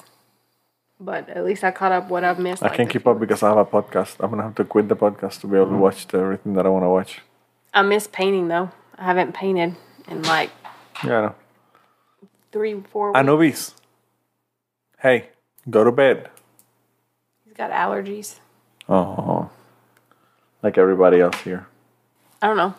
[0.98, 2.62] but at least I caught up what I've missed.
[2.62, 4.16] I like can't keep up because I have a podcast.
[4.20, 5.80] I'm gonna have to quit the podcast to be able to mm-hmm.
[5.80, 7.20] watch the, everything that I want to watch.
[7.72, 8.70] I miss painting though.
[8.98, 9.76] I haven't painted
[10.08, 10.50] in like
[11.04, 11.34] Yeah, I know.
[12.52, 13.18] Three, four ah, weeks.
[13.18, 13.74] Anubis.
[14.98, 15.28] Hey,
[15.68, 16.30] go to bed.
[17.44, 18.36] He's got allergies.
[18.88, 19.50] Oh,
[20.62, 21.66] like everybody else here.
[22.40, 22.74] I don't know.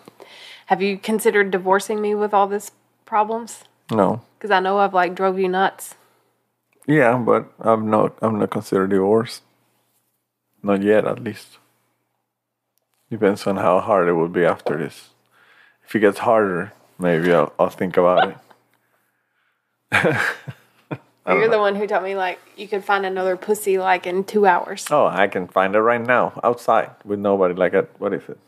[0.68, 2.72] Have you considered divorcing me with all this
[3.06, 3.64] problems?
[3.92, 4.22] No.
[4.38, 5.96] Because I know I've like drove you nuts.
[6.86, 8.18] Yeah, but I'm not.
[8.22, 9.44] I'm not considered divorced.
[10.64, 11.58] Not yet, at least.
[13.10, 15.10] Depends on how hard it will be after this.
[15.86, 18.38] If it gets harder, maybe I'll, I'll think about it.
[19.92, 24.46] You're the one who told me like you could find another pussy like in two
[24.46, 24.88] hours.
[24.90, 27.54] Oh, I can find it right now outside with nobody.
[27.54, 28.40] Like at what is it?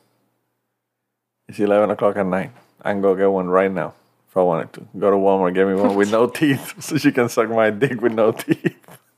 [1.47, 2.51] It's eleven o'clock at night.
[2.81, 3.93] I can go get one right now
[4.29, 4.87] if I wanted to.
[4.97, 8.01] Go to Walmart, get me one with no teeth, so she can suck my dick
[8.01, 8.77] with no teeth.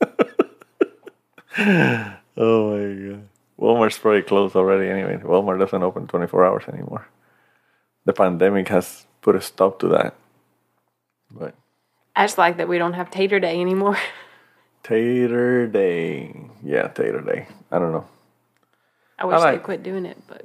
[1.58, 3.28] oh my god.
[3.60, 5.18] Walmart's probably closed already anyway.
[5.18, 7.06] Walmart doesn't open 24 hours anymore.
[8.04, 10.14] The pandemic has put a stop to that.
[11.30, 11.54] But
[12.14, 13.96] I just like that we don't have Tater Day anymore.
[14.82, 16.34] Tater Day.
[16.62, 17.46] Yeah, Tater Day.
[17.70, 18.06] I don't know.
[19.18, 20.44] I wish like- they quit doing it, but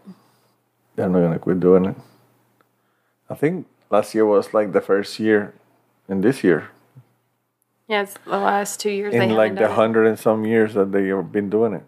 [0.95, 1.95] They're not gonna quit doing it.
[3.30, 5.53] I think last year was like the first year
[6.08, 6.69] in this year.
[7.88, 11.08] yeah, it's the last two years In like the hundred and some years that they
[11.08, 11.84] have been doing it.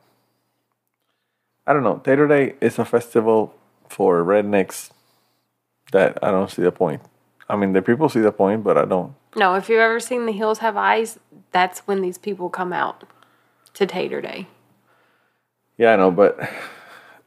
[1.65, 2.01] I don't know.
[2.03, 3.53] Tater Day is a festival
[3.87, 4.89] for rednecks
[5.91, 7.01] that I don't see the point.
[7.47, 9.13] I mean the people see the point, but I don't.
[9.35, 11.19] No, if you've ever seen The Hills Have Eyes,
[11.51, 13.03] that's when these people come out
[13.75, 14.47] to Tater Day.
[15.77, 16.39] Yeah, I know, but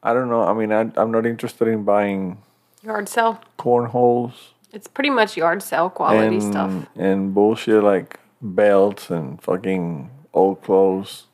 [0.02, 0.42] I don't know.
[0.42, 2.38] I mean, I, I'm not interested in buying
[2.82, 3.40] Yard sale.
[3.56, 6.86] cornholes It's pretty much yard sale quality and stuff.
[6.96, 11.26] and bullshit like belts and fucking old clothes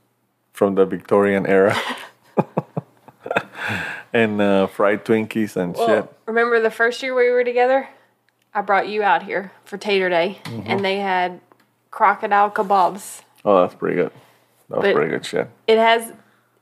[0.53, 1.75] from the Victorian era.
[4.13, 6.13] and uh, fried Twinkies and shit.
[6.27, 7.89] Remember the first year we were together?
[8.55, 10.63] I brought you out here for Tater Day, Mm-hmm.
[10.71, 11.41] and they had
[11.91, 13.23] crocodile kebabs.
[13.45, 14.11] Oh, that's pretty good.
[14.69, 15.49] That was But- pretty good shit.
[15.67, 16.13] It has,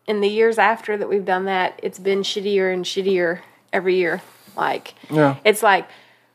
[0.07, 3.41] in the years after that we've done that, it's been shittier and shittier
[3.73, 4.23] every year.
[4.57, 5.37] Like, Yeah.
[5.45, 5.87] it's like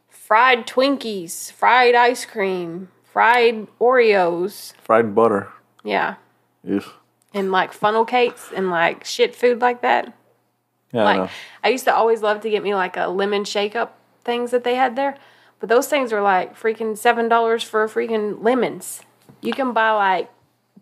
[0.09, 4.73] fried Twinkies, fried ice cream, fried Oreos.
[4.83, 5.49] Fried butter.
[5.83, 6.15] Yeah.
[6.63, 6.85] Yes.
[7.33, 10.13] And like funnel cakes and like shit food like that.
[10.91, 11.29] Yeah, I Like know.
[11.63, 14.63] I used to always love to get me like a lemon shake up things that
[14.63, 15.15] they had there.
[15.61, 19.01] But those things are like freaking seven dollars for freaking lemons.
[19.41, 20.29] You can buy like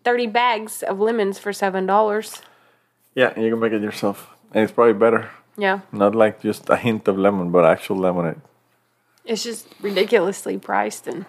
[0.03, 2.41] thirty bags of lemons for seven dollars.
[3.13, 4.29] Yeah, you can make it yourself.
[4.53, 5.29] And it's probably better.
[5.57, 5.81] Yeah.
[5.91, 8.41] Not like just a hint of lemon, but actual lemonade.
[9.25, 11.25] It's just ridiculously priced and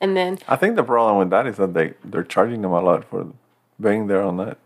[0.00, 2.80] and then I think the problem with that is that they, they're charging them a
[2.80, 3.28] lot for
[3.80, 4.58] being there on that.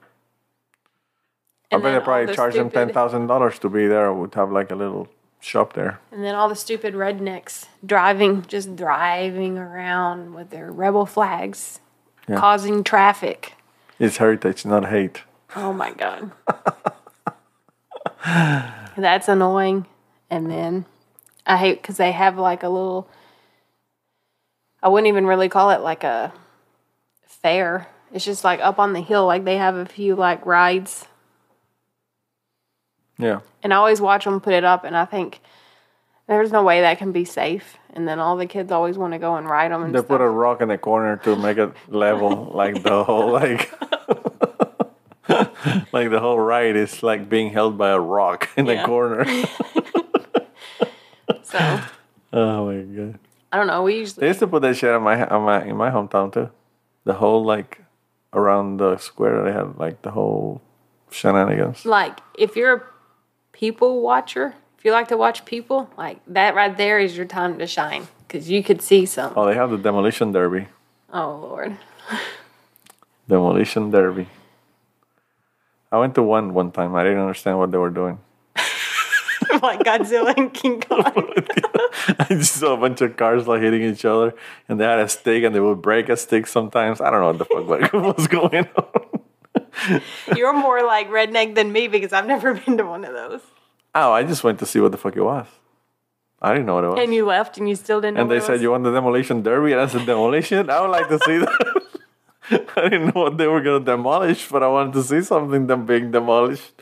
[1.70, 4.12] I bet they probably the charge them ten thousand dollars to be there.
[4.12, 5.08] Would have like a little
[5.46, 6.00] shop there.
[6.11, 11.80] And then all the stupid rednecks driving, just driving around with their rebel flags,
[12.28, 12.37] Yeah.
[12.38, 13.54] causing traffic.
[13.98, 15.22] It's heritage, not hate.
[15.54, 16.32] Oh my god.
[18.96, 19.87] That's annoying.
[20.28, 20.85] And then
[21.46, 23.09] I hate because they have like a little.
[24.82, 26.32] I wouldn't even really call it like a
[27.26, 27.87] fair.
[28.12, 29.26] It's just like up on the hill.
[29.26, 31.06] Like they have a few like rides,
[33.18, 34.85] Yeah, and I always watch them put it up.
[34.85, 35.40] And I think
[36.29, 37.76] There's no way that can be safe.
[37.94, 40.09] And then all the kids always want to go and ride them and They stuff.
[40.09, 43.70] put a rock in the corner to make it level, like the whole like,
[45.92, 49.24] like the whole ride is like being held by a rock in the corner.
[51.42, 51.81] so
[52.33, 53.18] oh my god!
[53.52, 53.83] I don't know.
[53.83, 56.33] We They usually used to put that shit on my on my in my hometown
[56.33, 56.50] too.
[57.05, 57.83] The whole like
[58.33, 60.61] around the square, they had like the whole
[61.11, 61.87] shenanigans.
[61.87, 62.83] like if you're a
[63.56, 67.58] people watcher, if you like to watch people, like that right there is your time
[67.58, 69.32] to shine because you could see some.
[69.34, 70.68] Oh, they have the demolition derby.
[71.12, 71.76] Oh lord.
[73.28, 74.28] Demolition derby.
[75.90, 76.94] I went to one one time.
[76.94, 78.18] I didn't understand what they were doing.
[79.62, 81.02] like Godzilla and King Kong.
[82.18, 84.34] I just saw a bunch of cars like hitting each other,
[84.68, 87.00] and they had a stick, and they would break a stick sometimes.
[87.00, 89.20] I don't know what the fuck was going on.
[90.36, 93.40] You're more like redneck than me because I've never been to one of those.
[93.94, 95.46] Oh, I just went to see what the fuck it was.
[96.42, 96.98] I didn't know what it was.
[97.00, 98.22] And you left and you still didn't know.
[98.22, 98.60] And they said?
[98.60, 100.68] "You want the demolition derby?" And I said, "Demolition?
[100.68, 101.82] I would like to see that."
[102.76, 105.86] I didn't know what they were gonna demolish, but I wanted to see something them
[105.86, 106.72] being demolished.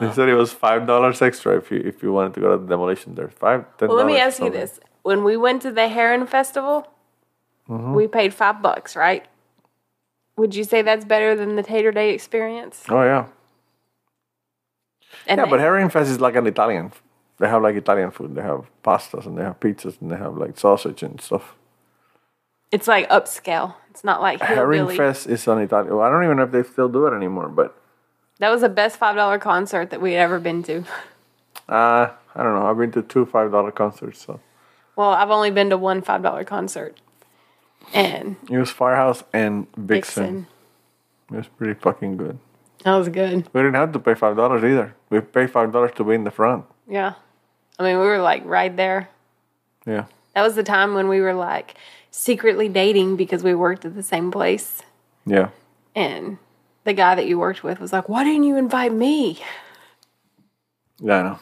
[0.00, 2.58] they said it was five dollars extra if you if you wanted to go to
[2.62, 3.32] the demolition derby.
[3.38, 3.88] Five, ten.
[3.88, 6.88] Well, let me ask you this: When we went to the Herrin Festival,
[7.68, 7.94] Mm-hmm.
[7.94, 9.26] we paid five bucks, right?
[10.36, 12.84] Would you say that's better than the Tater Day experience?
[12.88, 13.26] Oh yeah,
[15.26, 15.44] And yeah.
[15.44, 16.92] they- But Herrin Fest is like an Italian.
[17.38, 18.34] They have like Italian food.
[18.34, 21.54] They have pastas and they have pizzas and they have like sausage and stuff.
[22.72, 23.74] it's like upscale.
[23.90, 24.94] It's not like Herrin.
[24.96, 25.94] Fest is an Italian.
[25.94, 27.74] Well, I don't even know if they still do it anymore, but
[28.38, 30.84] That was the best five dollar concert that we'd ever been to.
[31.68, 32.66] uh, I don't know.
[32.66, 34.40] I've been to two five dollar concerts, so
[34.96, 37.00] Well, I've only been to one five dollar concert,
[37.94, 39.86] and it was Firehouse and Vixen.
[40.24, 40.46] Vixen.
[41.32, 42.38] It was pretty fucking good.
[42.84, 43.48] That was good.
[43.52, 44.94] We didn't have to pay five dollars either.
[45.10, 46.64] We paid five dollars to be in the front.
[46.88, 47.14] Yeah,
[47.78, 49.08] I mean, we were like right there.
[49.86, 50.04] Yeah.
[50.34, 51.74] That was the time when we were like
[52.10, 54.82] secretly dating because we worked at the same place,
[55.24, 55.48] Yeah.
[55.94, 56.38] and
[56.84, 59.42] the guy that you worked with was like, "Why didn't you invite me?"
[61.00, 61.38] Yeah, I know.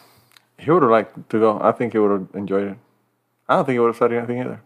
[0.57, 1.59] He would have liked to go.
[1.61, 2.77] I think he would have enjoyed it.
[3.47, 4.61] I don't think he would have said anything either.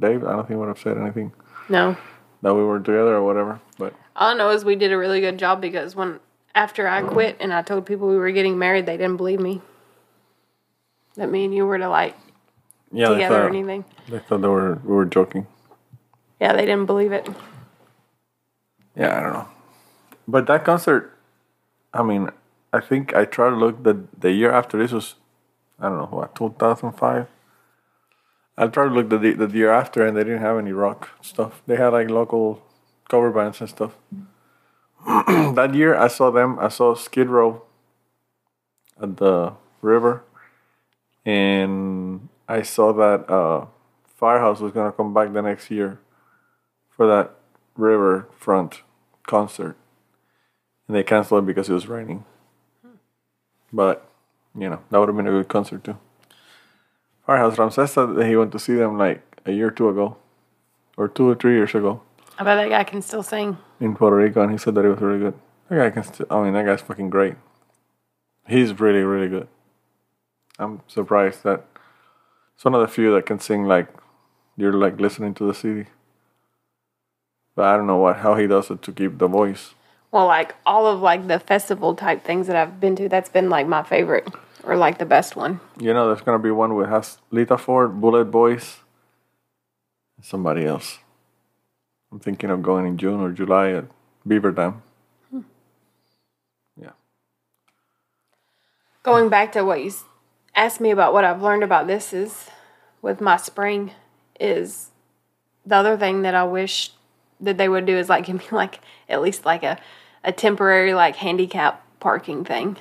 [0.00, 1.32] Dave, I don't think would have said anything
[1.68, 1.96] No,
[2.42, 3.60] that we were together or whatever.
[3.78, 6.20] But all I know is we did a really good job because when
[6.54, 7.12] after I mm.
[7.12, 9.60] quit and I told people we were getting married, they didn't believe me.
[11.16, 12.16] That me and you were to like
[12.92, 13.84] yeah, together or anything.
[14.08, 15.46] they thought they were we were joking.
[16.40, 17.28] Yeah, they didn't believe it.
[18.96, 19.48] Yeah, I don't know.
[20.26, 21.16] But that concert,
[21.92, 22.30] I mean,
[22.72, 25.16] I think I tried to look the the year after this was,
[25.78, 27.26] I don't know what, two thousand five.
[28.60, 31.08] I tried to look the the the year after, and they didn't have any rock
[31.22, 31.62] stuff.
[31.66, 32.62] They had like local
[33.08, 33.96] cover bands and stuff.
[35.06, 36.58] that year, I saw them.
[36.58, 37.62] I saw Skid Row
[39.00, 40.24] at the river,
[41.24, 43.64] and I saw that uh,
[44.18, 45.98] Firehouse was gonna come back the next year
[46.90, 47.30] for that
[47.78, 48.82] riverfront
[49.26, 49.78] concert,
[50.86, 52.26] and they canceled it because it was raining.
[53.72, 54.06] But
[54.54, 55.96] you know that would have been a good concert too.
[57.30, 60.16] Firehouse Ramses said that he went to see them like a year or two ago,
[60.96, 62.02] or two or three years ago
[62.36, 63.56] I bet that guy can still sing.
[63.78, 65.34] in Puerto Rico, and he said that it was really good.
[65.68, 66.26] That guy can still.
[66.28, 67.36] I mean, that guy's fucking great.
[68.48, 69.46] He's really, really good.
[70.58, 71.66] I'm surprised that
[72.56, 73.86] it's one of the few that can sing like
[74.56, 75.88] you're like listening to the CD.
[77.54, 79.74] But I don't know what how he does it to keep the voice.
[80.10, 83.48] Well, like all of like the festival type things that I've been to, that's been
[83.48, 84.26] like my favorite
[84.64, 85.60] or like the best one.
[85.78, 88.78] You know, there's gonna be one with has Lita Ford, BulletBoys,
[90.16, 90.98] and somebody else.
[92.12, 93.84] I'm thinking of going in June or July at
[94.26, 94.82] Beaver Dam.
[95.30, 95.40] Hmm.
[96.80, 96.90] Yeah.
[99.02, 99.92] Going back to what you
[100.54, 102.48] asked me about what I've learned about this is
[103.00, 103.92] with my spring
[104.38, 104.90] is
[105.64, 106.90] the other thing that I wish
[107.40, 109.78] that they would do is like give me like at least like a,
[110.24, 112.76] a temporary like handicap parking thing.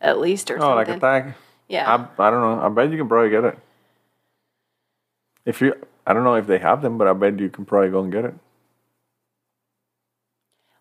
[0.00, 0.96] At least or Oh, like something.
[0.96, 1.34] a tag.
[1.68, 1.88] yeah.
[2.18, 2.60] I, I don't know.
[2.64, 3.58] I bet you can probably get it.
[5.44, 5.74] If you,
[6.06, 8.12] I don't know if they have them, but I bet you can probably go and
[8.12, 8.34] get it.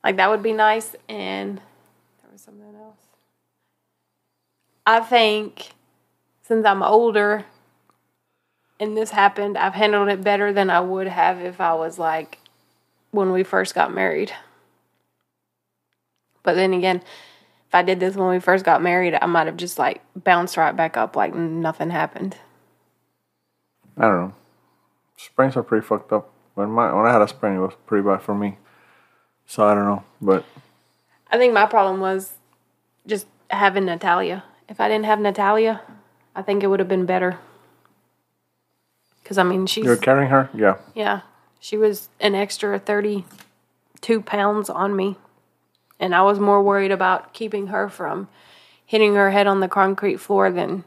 [0.03, 0.95] Like that would be nice.
[1.09, 2.99] And there was something else.
[4.86, 5.72] I think
[6.43, 7.45] since I'm older
[8.80, 12.39] and this happened, I've handled it better than I would have if I was like
[13.11, 14.32] when we first got married.
[16.43, 17.01] But then again,
[17.68, 20.55] if I did this when we first got married, I might have just like bounced
[20.55, 22.38] right back up like nothing happened.
[23.97, 24.34] I don't know.
[25.18, 26.32] Springs are pretty fucked up.
[26.53, 28.57] When my when I had a spring, it was pretty bad for me.
[29.45, 30.45] So I don't know, but
[31.30, 32.34] I think my problem was
[33.05, 34.43] just having Natalia.
[34.70, 35.82] If I didn't have Natalia,
[36.36, 37.38] I think it would have been better.
[39.24, 40.49] Because I mean, she's You're carrying her?
[40.53, 40.78] Yeah.
[40.95, 41.22] yeah,
[41.59, 45.18] she was an extra thirty-two pounds on me,
[45.99, 48.27] and I was more worried about keeping her from
[48.85, 50.83] hitting her head on the concrete floor than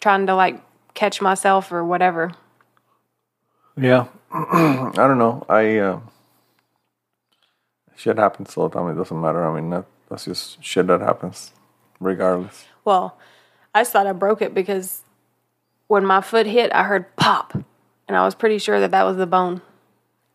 [0.00, 0.62] trying to like
[0.94, 2.32] catch myself or whatever.
[3.76, 4.06] Yeah.
[4.32, 5.44] I don't know.
[5.48, 6.00] I uh,
[7.96, 8.88] shit happens all the time.
[8.90, 9.44] It doesn't matter.
[9.44, 11.52] I mean, that, that's just shit that happens,
[11.98, 12.66] regardless.
[12.84, 13.16] Well,
[13.74, 15.02] I just thought I broke it because
[15.86, 19.16] when my foot hit, I heard pop, and I was pretty sure that that was
[19.16, 19.62] the bone.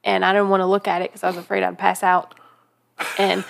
[0.04, 2.36] And I didn't want to look at it because I was afraid I'd pass out.
[3.18, 3.44] And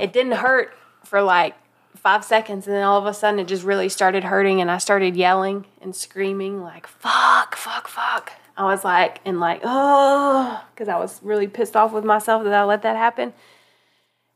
[0.00, 0.74] it didn't hurt
[1.04, 1.54] for like
[1.96, 4.78] five seconds, and then all of a sudden it just really started hurting, and I
[4.78, 10.88] started yelling and screaming like "fuck, fuck, fuck." I was like, and like, oh, because
[10.88, 13.34] I was really pissed off with myself that I let that happen.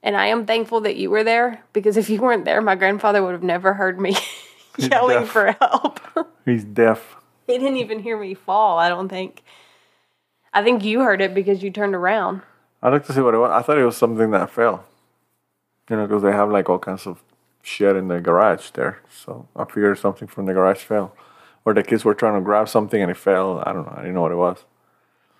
[0.03, 3.23] And I am thankful that you were there because if you weren't there, my grandfather
[3.23, 4.17] would have never heard me
[4.77, 6.01] yelling for help.
[6.45, 7.17] He's deaf.
[7.47, 9.43] he didn't even hear me fall, I don't think.
[10.53, 12.43] I think you heard it because you turned around.
[12.83, 13.51] I'd like to see what it was.
[13.51, 14.85] I thought it was something that fell.
[15.89, 17.23] You know, because they have like all kinds of
[17.63, 19.01] shit in the garage there.
[19.11, 21.15] So I figured something from the garage fell.
[21.65, 23.63] Or the kids were trying to grab something and it fell.
[23.67, 23.93] I don't know.
[23.95, 24.65] I didn't know what it was.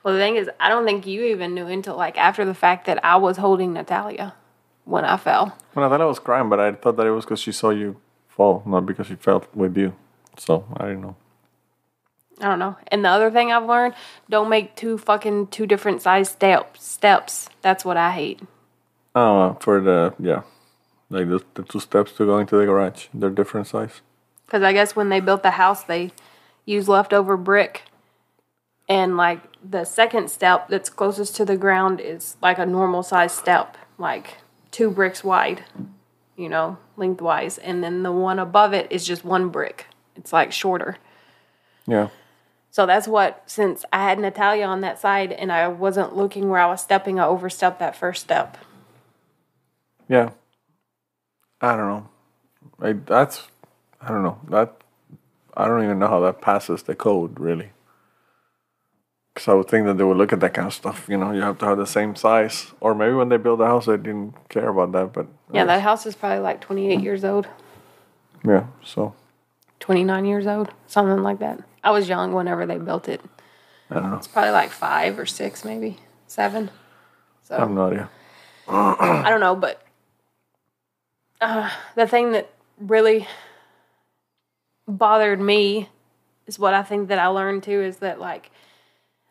[0.03, 2.87] Well, the thing is, I don't think you even knew until like after the fact
[2.87, 4.35] that I was holding Natalia
[4.85, 5.57] when I fell.
[5.75, 7.71] Well, I thought I was crying, but I thought that it was because she saw
[7.71, 9.95] you fall, not because she fell with you.
[10.37, 11.17] So I didn't know.
[12.41, 12.77] I don't know.
[12.89, 13.95] And the other thing I've learned,
[14.29, 16.85] don't make two fucking two different size steps.
[16.85, 17.49] Steps.
[17.61, 18.41] That's what I hate.
[19.15, 20.43] Oh, for the, yeah.
[21.11, 23.09] Like the, the two steps to going to the garage.
[23.13, 24.01] They're different size.
[24.47, 26.13] Because I guess when they built the house, they
[26.65, 27.83] used leftover brick.
[28.89, 33.33] And like the second step that's closest to the ground is like a normal size
[33.33, 34.39] step, like
[34.71, 35.65] two bricks wide,
[36.37, 37.59] you know, lengthwise.
[37.59, 39.87] And then the one above it is just one brick.
[40.17, 40.97] It's like shorter.
[41.87, 42.09] Yeah.
[42.71, 46.61] So that's what, since I had Natalia on that side and I wasn't looking where
[46.61, 48.59] I was stepping, I overstepped that first step.
[50.09, 50.31] Yeah.
[51.61, 52.09] I don't know.
[52.81, 53.49] I, that's,
[54.01, 54.39] I don't know.
[54.49, 54.77] That,
[55.57, 57.71] I don't even know how that passes the code, really.
[59.35, 61.07] Because I would think that they would look at that kind of stuff.
[61.09, 62.73] You know, you have to have the same size.
[62.81, 65.13] Or maybe when they built the house, they didn't care about that.
[65.13, 67.47] But Yeah, that house is probably like 28 years old,
[68.45, 68.67] yeah.
[68.83, 69.15] So
[69.81, 71.61] 29 years old, something like that.
[71.83, 73.21] I was young whenever they built it.
[73.91, 74.17] I don't know.
[74.17, 76.71] It's probably like five or six, maybe seven.
[77.43, 78.11] So I have no idea.
[78.69, 79.83] I don't know, but
[81.41, 83.27] uh, the thing that really
[84.87, 85.89] bothered me
[86.47, 88.51] is what I think that I learned too is that like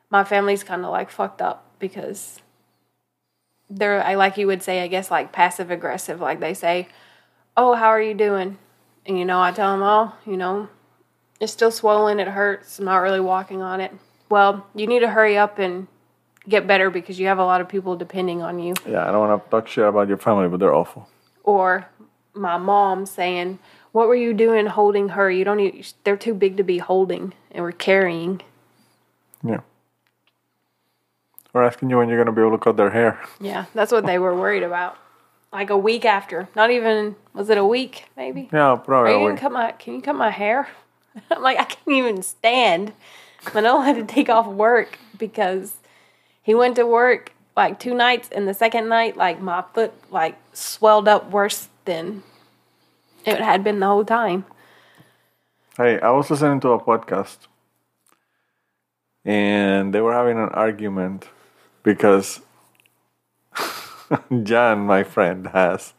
[0.10, 2.42] my family's kind of like fucked up because
[3.70, 6.88] they're I like you would say I guess like passive aggressive like they say,
[7.56, 8.58] "Oh, how are you doing?"
[9.06, 10.70] And you know, I tell them, "Oh, you know,
[11.40, 12.80] it's still swollen, it hurts.
[12.80, 13.92] I'm not really walking on it."
[14.30, 15.88] Well, you need to hurry up and
[16.48, 19.28] get better because you have a lot of people depending on you Yeah, I don't
[19.28, 21.08] want to talk shit about your family, but they're awful.
[21.44, 21.88] or
[22.34, 23.60] my mom saying,
[23.92, 25.30] "What were you doing holding her?
[25.32, 25.86] You don't need.
[26.04, 28.42] They're too big to be holding, and we're carrying."
[29.44, 29.62] Yeah.
[31.54, 33.20] Or asking you when you're going to be able to cut their hair.
[33.42, 34.98] Yeah, that's what they were worried about.
[35.52, 38.06] Like a week after, not even was it a week?
[38.16, 38.50] Maybe.
[38.54, 39.12] Yeah, Are probably.
[39.14, 39.42] you a gonna week.
[39.42, 39.72] cut my?
[39.72, 40.68] Can you cut my hair?
[41.32, 42.94] I'm like, I can't even stand.
[43.54, 45.76] Manolo had to take off work because
[46.42, 50.38] he went to work like two nights, and the second night, like my foot like
[50.54, 52.24] swelled up worse than
[53.26, 54.46] it had been the whole time.
[55.76, 57.48] Hey, I was listening to a podcast
[59.26, 61.28] and they were having an argument
[61.84, 62.42] because
[64.44, 65.94] John, my friend, has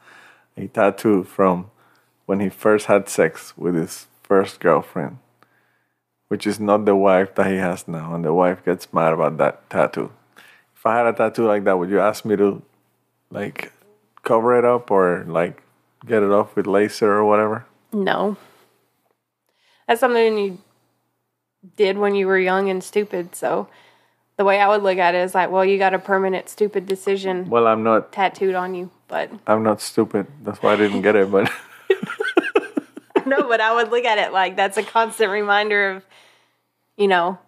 [0.56, 1.70] a tattoo from
[2.26, 5.18] when he first had sex with his first girlfriend,
[6.28, 9.38] which is not the wife that he has now, and the wife gets mad about
[9.38, 10.12] that tattoo.
[10.76, 12.62] If I had a tattoo like that, would you ask me to
[13.32, 13.72] like
[14.22, 15.64] cover it up or like
[16.06, 17.66] get it off with laser or whatever?
[17.92, 18.36] No.
[19.88, 20.58] That's something you
[21.76, 23.34] did when you were young and stupid.
[23.34, 23.66] So
[24.36, 26.86] the way I would look at it is like, well, you got a permanent stupid
[26.86, 28.90] decision Well, I'm not tattooed on you.
[29.08, 30.28] But I'm not stupid.
[30.44, 31.32] That's why I didn't get it.
[31.32, 31.50] But
[33.30, 36.04] no, but I would look at it like that's a constant reminder of,
[36.96, 37.38] you know,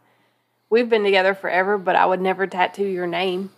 [0.71, 3.51] we've been together forever, but I would never tattoo your name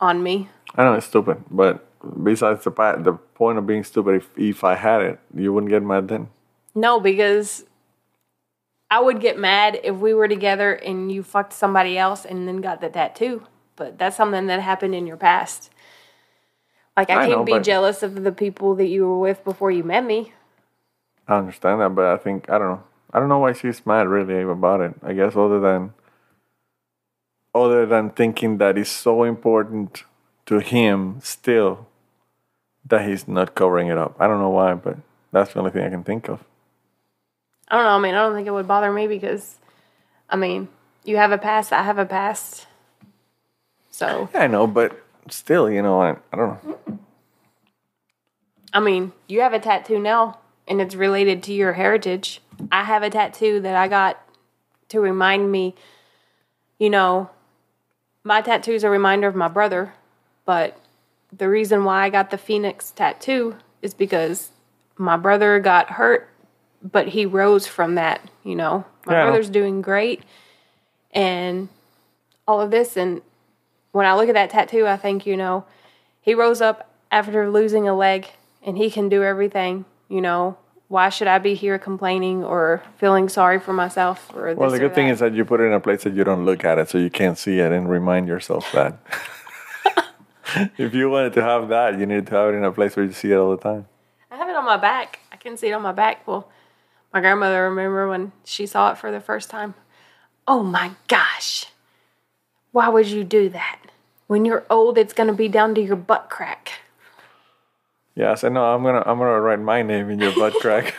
[0.00, 0.48] on me.
[0.74, 1.44] I know it's stupid.
[1.50, 1.86] But
[2.22, 5.82] besides the the point of being stupid, if if I had it, you wouldn't get
[5.82, 6.28] mad then.
[6.74, 7.64] No, because
[8.90, 12.60] I would get mad if we were together and you fucked somebody else and then
[12.60, 13.46] got the tattoo.
[13.76, 15.70] But that's something that happened in your past.
[16.96, 19.70] Like I, I can't know, be jealous of the people that you were with before
[19.70, 20.32] you met me.
[21.30, 22.82] I understand that, but I think I don't know.
[23.12, 24.94] I don't know why she's mad really about it.
[25.00, 25.94] I guess other than
[27.54, 30.02] other than thinking that it's so important
[30.46, 31.86] to him still
[32.84, 34.16] that he's not covering it up.
[34.18, 34.98] I don't know why, but
[35.30, 36.42] that's the only thing I can think of.
[37.68, 37.90] I don't know.
[37.90, 39.56] I mean, I don't think it would bother me because,
[40.28, 40.68] I mean,
[41.04, 42.66] you have a past, I have a past.
[43.90, 46.98] So, Yeah, I know, but still, you know, I, I don't know.
[48.72, 50.39] I mean, you have a tattoo now
[50.70, 52.40] and it's related to your heritage.
[52.72, 54.22] I have a tattoo that I got
[54.88, 55.74] to remind me,
[56.78, 57.28] you know,
[58.22, 59.94] my tattoo is a reminder of my brother,
[60.46, 60.78] but
[61.36, 64.50] the reason why I got the phoenix tattoo is because
[64.96, 66.28] my brother got hurt,
[66.82, 68.84] but he rose from that, you know.
[69.06, 70.22] My Yeah, brother's doing great
[71.12, 71.68] and
[72.46, 73.22] all of this and
[73.92, 75.64] when I look at that tattoo, I think, you know,
[76.20, 78.28] he rose up after losing a leg
[78.62, 80.56] and he can do everything, you know.
[80.90, 84.80] Why should I be here complaining or feeling sorry for myself or this Well, the
[84.80, 86.78] good thing is that you put it in a place that you don't look at
[86.78, 88.98] it, so you can't see it and remind yourself that.
[90.78, 93.06] if you wanted to have that, you need to have it in a place where
[93.06, 93.86] you see it all the time.
[94.32, 95.20] I have it on my back.
[95.30, 96.26] I can see it on my back.
[96.26, 96.50] Well,
[97.14, 99.74] my grandmother remember when she saw it for the first time.
[100.48, 101.66] Oh my gosh.
[102.72, 103.78] Why would you do that?
[104.26, 106.79] When you're old, it's going to be down to your butt crack.
[108.20, 108.62] Yes, I know.
[108.62, 110.94] I'm gonna I'm gonna write my name in your butt crack.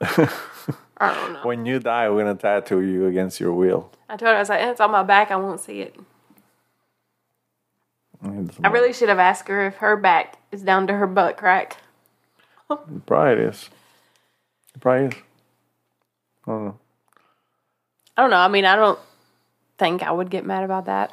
[0.00, 1.40] I don't know.
[1.42, 3.92] when you die, we're gonna tattoo you against your will.
[4.08, 5.30] I told her, I was like, "Eh, it's on my back.
[5.30, 5.94] I won't see it.
[8.62, 11.76] I really should have asked her if her back is down to her butt crack.
[13.04, 13.68] Probably it is.
[14.74, 15.14] It probably is.
[16.46, 16.78] I don't know.
[18.16, 18.38] I don't know.
[18.38, 18.98] I mean, I don't
[19.76, 21.12] think I would get mad about that.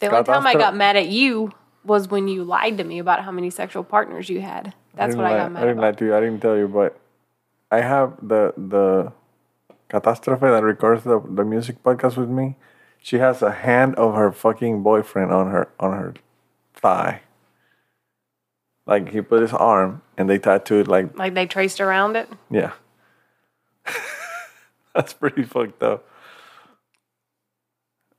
[0.00, 1.52] The only time I got mad at you
[1.84, 4.74] was when you lied to me about how many sexual partners you had.
[4.94, 6.14] That's didn't what I got mad I didn't lie to you.
[6.14, 6.98] I didn't tell you, but
[7.70, 9.12] I have the the
[9.88, 12.56] catastrophe that records the, the music podcast with me.
[12.98, 16.14] She has a hand of her fucking boyfriend on her on her
[16.74, 17.22] thigh.
[18.86, 22.28] Like he put his arm and they tattooed like Like they traced around it.
[22.50, 22.72] yeah.
[24.94, 26.06] That's pretty fucked up.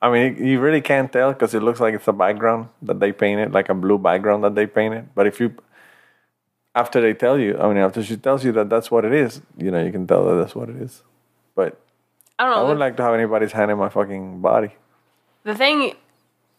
[0.04, 3.14] I mean, you really can't tell because it looks like it's a background that they
[3.14, 5.08] painted, like a blue background that they painted.
[5.16, 5.56] But if you,
[6.76, 9.41] after they tell you, I mean, after she tells you that that's what it is,
[9.58, 11.04] you know, you can tell that that's what it is.
[11.56, 11.80] But
[12.38, 12.60] I don't know.
[12.60, 14.72] I wouldn't like to have anybody's hand in my fucking body.
[15.45, 15.93] the thing,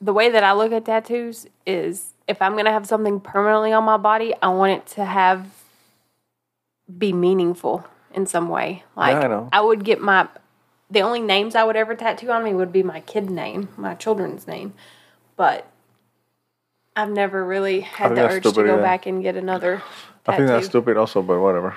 [0.00, 3.72] the way that I look at tattoos is if I'm going to have something permanently
[3.72, 5.46] on my body, I want it to have,
[6.98, 8.84] be meaningful in some way.
[8.96, 9.50] Like, I know.
[9.52, 10.28] I would get my,
[10.94, 13.94] the only names I would ever tattoo on me would be my kid name, my
[13.94, 14.72] children's name.
[15.36, 15.68] But
[16.96, 18.82] I've never really had the urge to go yeah.
[18.82, 19.82] back and get another
[20.24, 20.32] tattoo.
[20.32, 21.76] I think that's stupid also, but whatever.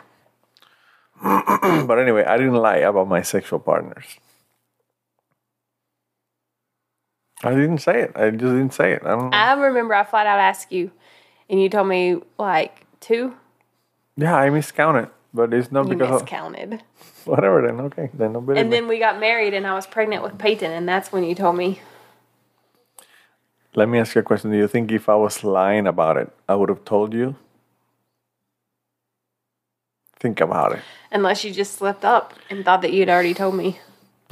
[1.22, 4.06] but anyway, I didn't lie about my sexual partners.
[7.44, 8.12] I didn't say it.
[8.16, 9.02] I just didn't say it.
[9.04, 9.38] I don't know.
[9.38, 10.92] I remember I flat out asked you,
[11.50, 13.36] and you told me like two.
[14.16, 16.82] yeah, I miscounted, but it's not You because of miscounted.
[17.26, 17.62] whatever.
[17.62, 20.72] Then okay, then don't And then we got married, and I was pregnant with Peyton,
[20.72, 21.82] and that's when you told me.
[23.76, 24.52] Let me ask you a question.
[24.52, 27.36] Do you think if I was lying about it, I would have told you?
[30.20, 30.80] Think about it.
[31.12, 33.80] Unless you just slipped up and thought that you'd already told me.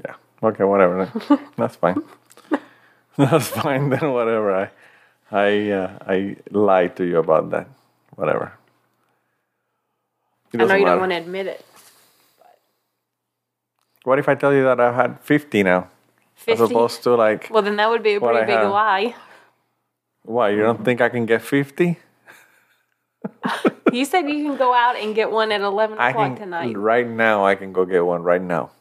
[0.03, 0.15] Yeah.
[0.41, 1.11] Okay, whatever.
[1.57, 2.01] That's fine.
[3.17, 3.89] That's fine.
[3.89, 4.55] Then whatever.
[4.55, 4.69] I,
[5.31, 7.69] I, uh, I lied to you about that.
[8.15, 8.53] Whatever.
[10.53, 11.65] I know you don't want to admit it.
[12.37, 12.57] But.
[14.03, 15.89] What if I tell you that I've had fifty now,
[16.47, 18.71] as opposed to like, Well, then that would be a pretty big have.
[18.71, 19.15] lie.
[20.23, 21.99] why you don't think I can get fifty?
[23.91, 26.75] You said you can go out and get one at 11 I o'clock can tonight.
[26.77, 27.45] right now.
[27.45, 28.71] I can go get one right now,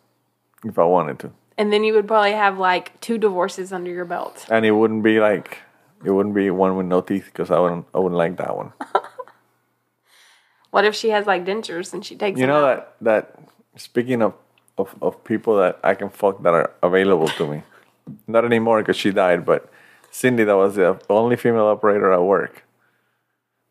[0.64, 1.30] if I wanted to.
[1.56, 4.44] And then you would probably have like two divorces under your belt.
[4.50, 5.58] and it wouldn't be like
[6.04, 8.72] it wouldn't be one with no teeth because I wouldn't I wouldn't like that one.
[10.74, 12.98] What if she has like dentures and she takes You know out?
[13.00, 13.38] that that
[13.76, 14.34] speaking of,
[14.76, 17.62] of of people that I can fuck that are available to me,
[18.26, 19.70] not anymore because she died, but
[20.10, 22.64] Cindy that was the only female operator at work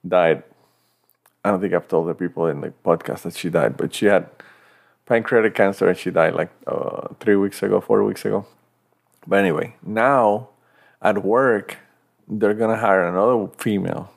[0.08, 0.44] died.
[1.44, 4.06] I don't think I've told the people in the podcast that she died, but she
[4.06, 4.30] had
[5.06, 8.46] pancreatic cancer and she died like uh, three weeks ago, four weeks ago.
[9.28, 10.48] But anyway, now
[11.02, 11.80] at work,
[12.30, 14.10] they're gonna hire another female.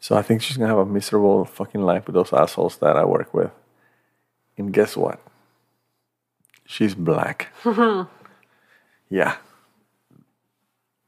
[0.00, 3.04] So I think she's gonna have a miserable fucking life with those assholes that I
[3.04, 3.50] work with.
[4.56, 5.20] And guess what?
[6.64, 7.48] She's black.
[9.10, 9.36] yeah.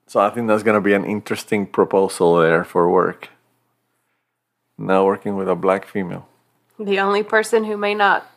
[0.06, 3.30] So I think that's gonna be an interesting proposal there for work.
[4.76, 6.28] Now working with a black female.
[6.78, 8.30] The only person who may not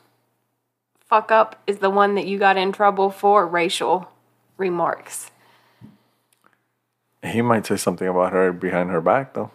[1.06, 4.10] fuck up is the one that you got in trouble for racial
[4.58, 5.32] remarks.
[7.24, 9.52] He might say something about her behind her back, though.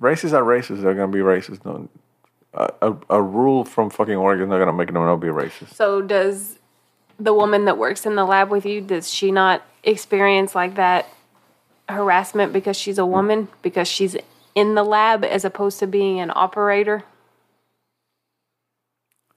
[0.00, 0.82] Racists are racist.
[0.82, 1.64] They're gonna be racist.
[1.64, 1.88] No,
[2.54, 5.74] a, a, rule from fucking Oregon is not gonna make them not be racist.
[5.74, 6.58] So does
[7.18, 11.06] the woman that works in the lab with you does she not experience like that
[11.88, 14.16] harassment because she's a woman because she's
[14.54, 17.04] in the lab as opposed to being an operator?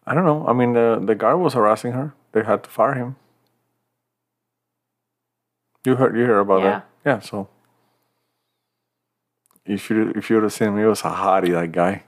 [0.05, 0.45] I don't know.
[0.47, 2.13] I mean, the the guard was harassing her.
[2.33, 3.15] They had to fire him.
[5.85, 6.69] You heard you heard about Yeah.
[6.69, 6.85] that?
[7.05, 7.19] Yeah.
[7.19, 7.47] So
[9.65, 11.51] you if you would have seen him, he was a hottie.
[11.51, 12.03] That guy.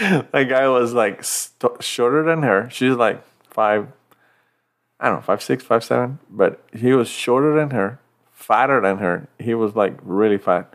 [0.32, 2.68] that guy was like st- shorter than her.
[2.70, 3.88] She's like five.
[4.98, 6.18] I don't know, five six, five seven.
[6.28, 8.00] But he was shorter than her,
[8.32, 9.28] fatter than her.
[9.38, 10.74] He was like really fat.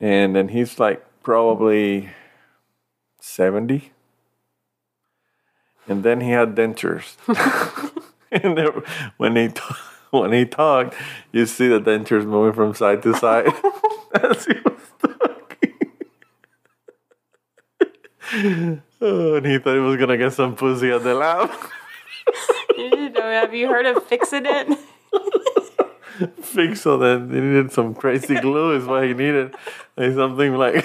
[0.00, 2.10] And then he's like probably
[3.20, 3.90] 70.
[5.88, 7.16] And then he had dentures.
[8.30, 8.58] and
[9.16, 10.94] when he ta- when he talked,
[11.32, 13.46] you see the dentures moving from side to side
[14.22, 15.22] as he was talking.
[19.00, 21.50] oh, and he thought he was gonna get some pussy at the lab.
[22.76, 24.78] you know, have you heard of Fixodent?
[26.40, 29.54] Fix so then he needed some crazy glue is what he needed.
[29.96, 30.84] Like something like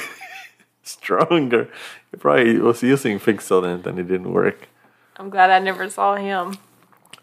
[0.83, 1.69] stronger.
[2.11, 4.67] He probably was using Fixodent and it didn't work.
[5.17, 6.57] I'm glad I never saw him.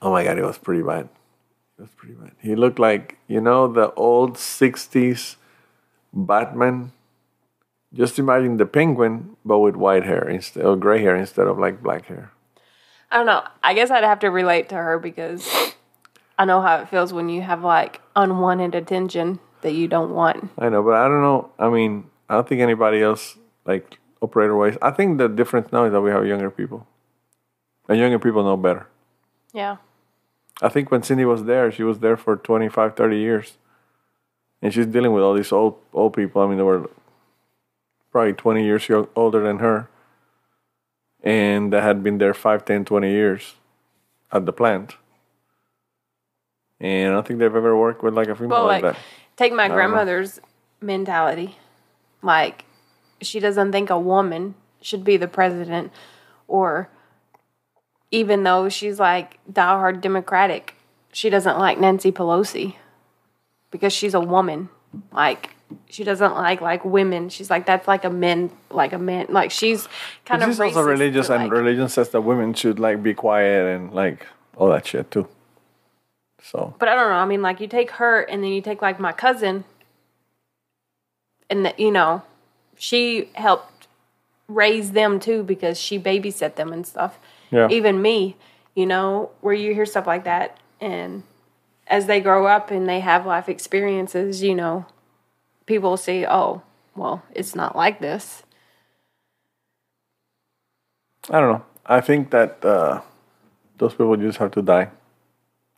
[0.00, 1.08] Oh my god, it was pretty bad.
[1.78, 2.32] Was pretty bad.
[2.40, 5.36] He looked like you know the old '60s
[6.12, 6.92] Batman.
[7.92, 11.82] Just imagine the penguin, but with white hair instead or gray hair instead of like
[11.82, 12.32] black hair.
[13.10, 13.44] I don't know.
[13.62, 15.46] I guess I'd have to relate to her because
[16.38, 20.50] I know how it feels when you have like unwanted attention that you don't want.
[20.58, 21.50] I know, but I don't know.
[21.58, 24.76] I mean, I don't think anybody else like operator wise.
[24.80, 26.86] I think the difference now is that we have younger people,
[27.88, 28.86] and younger people know better.
[29.52, 29.76] Yeah.
[30.62, 33.58] I think when Cindy was there, she was there for 25, 30 years.
[34.62, 36.40] And she's dealing with all these old old people.
[36.42, 36.88] I mean, they were
[38.10, 39.88] probably 20 years older than her.
[41.22, 43.54] And they had been there 5, 10, 20 years
[44.32, 44.94] at the plant.
[46.80, 49.02] And I don't think they've ever worked with like a female Well, like, like, that.
[49.36, 49.74] take my know.
[49.74, 50.40] grandmother's
[50.80, 51.56] mentality.
[52.22, 52.64] Like,
[53.20, 55.92] she doesn't think a woman should be the president,
[56.48, 56.88] or
[58.16, 60.74] even though she's like diehard Democratic,
[61.12, 62.76] she doesn't like Nancy Pelosi
[63.70, 64.68] because she's a woman.
[65.12, 65.50] Like,
[65.90, 67.28] she doesn't like like women.
[67.28, 69.26] She's like that's like a men, like a man.
[69.28, 69.86] Like she's
[70.24, 73.12] kind But of she's also religious, and like- religion says that women should like be
[73.14, 75.28] quiet and like all that shit too.
[76.40, 77.16] So But I don't know.
[77.16, 79.64] I mean, like you take her, and then you take like my cousin,
[81.50, 82.22] and that you know,
[82.76, 83.88] she helped
[84.48, 87.18] raise them too because she babysat them and stuff.
[87.50, 87.68] Yeah.
[87.70, 88.36] Even me,
[88.74, 91.22] you know, where you hear stuff like that, and
[91.86, 94.86] as they grow up and they have life experiences, you know,
[95.66, 96.62] people see, oh,
[96.94, 98.42] well, it's not like this.
[101.30, 101.64] I don't know.
[101.84, 103.00] I think that uh,
[103.78, 104.90] those people just have to die.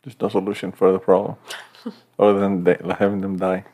[0.03, 1.35] There's no solution for the problem
[2.19, 3.65] other than they, having them die.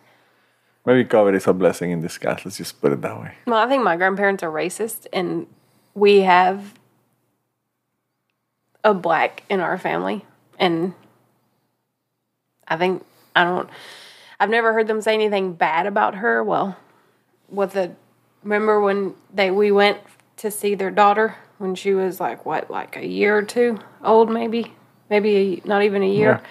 [0.86, 2.42] Maybe COVID is a blessing in disguise.
[2.46, 3.34] Let's just put it that way.
[3.48, 5.48] Well, I think my grandparents are racist, and
[5.96, 6.74] we have
[8.86, 10.24] a black in our family,
[10.58, 10.94] and
[12.68, 13.04] I think
[13.36, 13.70] I don't.
[14.40, 16.44] I've never heard them say anything bad about her.
[16.44, 16.78] Well,
[17.50, 17.92] with the
[18.44, 19.98] remember when they we went
[20.38, 24.30] to see their daughter when she was like what, like a year or two old,
[24.30, 24.74] maybe,
[25.10, 26.42] maybe a, not even a year.
[26.42, 26.48] Yeah.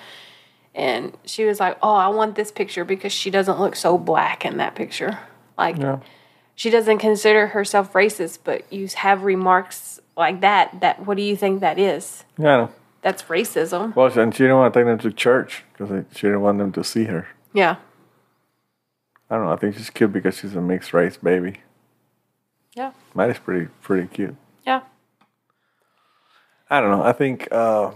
[0.74, 4.44] And she was like, "Oh, I want this picture because she doesn't look so black
[4.44, 5.20] in that picture."
[5.56, 6.00] Like Yeah.
[6.56, 10.80] she doesn't consider herself racist, but you have remarks like that.
[10.80, 12.24] That what do you think that is?
[12.38, 12.68] Yeah,
[13.02, 13.94] That's racism.
[13.96, 16.72] Well, and she didn't want to take them to church because she didn't want them
[16.72, 17.28] to see her.
[17.52, 17.76] Yeah,
[19.30, 19.52] I don't know.
[19.52, 21.60] I think she's cute because she's a mixed race baby.
[22.74, 24.36] yeah, Maddie's pretty pretty cute.
[24.66, 24.82] yeah.
[26.70, 27.02] I don't know.
[27.04, 27.90] I think, uh,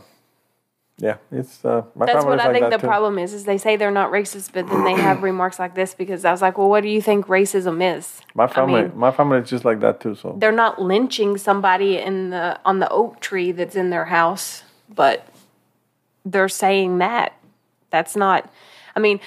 [1.00, 2.86] yeah, it's uh, my That's what I like think that the too.
[2.88, 3.32] problem is.
[3.32, 5.94] Is they say they're not racist, but then they have remarks like this.
[5.94, 8.20] Because I was like, well, what do you think racism is?
[8.34, 10.16] My family, mean- my family is just like that too.
[10.16, 14.64] So They're not lynching somebody in the on the oak tree that's in their house,
[14.92, 15.26] but
[16.24, 17.34] they're saying that.
[17.90, 18.52] That's not.
[18.96, 19.20] I mean,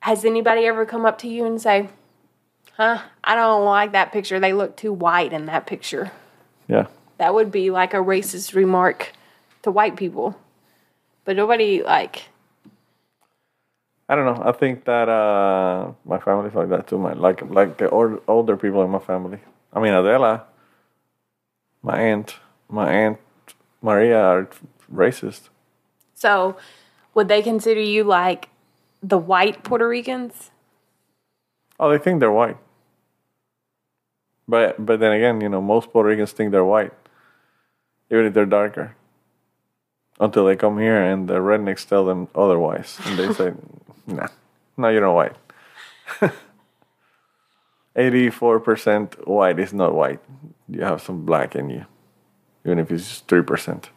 [0.00, 1.88] has anybody ever come up to you and say,
[2.76, 4.38] "Huh, I don't like that picture.
[4.38, 6.12] They look too white in that picture."
[6.68, 6.86] yeah,
[7.18, 9.12] That would be like a racist remark
[9.62, 10.36] to white people.
[11.24, 12.24] But nobody like
[14.08, 14.42] I don't know.
[14.44, 16.98] I think that uh, my family's like that too.
[16.98, 19.38] My like like the old, older people in my family.
[19.72, 20.46] I mean, Adela,
[21.82, 22.36] My aunt,
[22.68, 23.18] my aunt
[23.82, 24.48] Maria are
[24.92, 25.48] racist.
[26.14, 26.56] So,
[27.14, 28.48] would they consider you like
[29.02, 30.50] the white Puerto Ricans?
[31.78, 32.58] Oh, they think they're white.
[34.48, 36.92] But but then again, you know, most Puerto Ricans think they're white,
[38.10, 38.96] even if they're darker.
[40.20, 43.54] Until they come here and the rednecks tell them otherwise, and they say,
[44.06, 44.28] "Nah,
[44.76, 45.36] no, you're not white."
[47.96, 50.20] Eighty-four percent white is not white.
[50.68, 51.86] You have some black in you,
[52.66, 53.88] even if it's just three percent.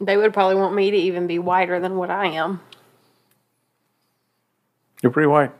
[0.00, 2.60] They would probably want me to even be whiter than what I am.
[5.02, 5.52] You're pretty white.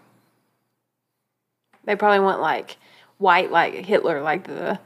[1.84, 2.76] They probably want like
[3.18, 4.78] white, like Hitler, like the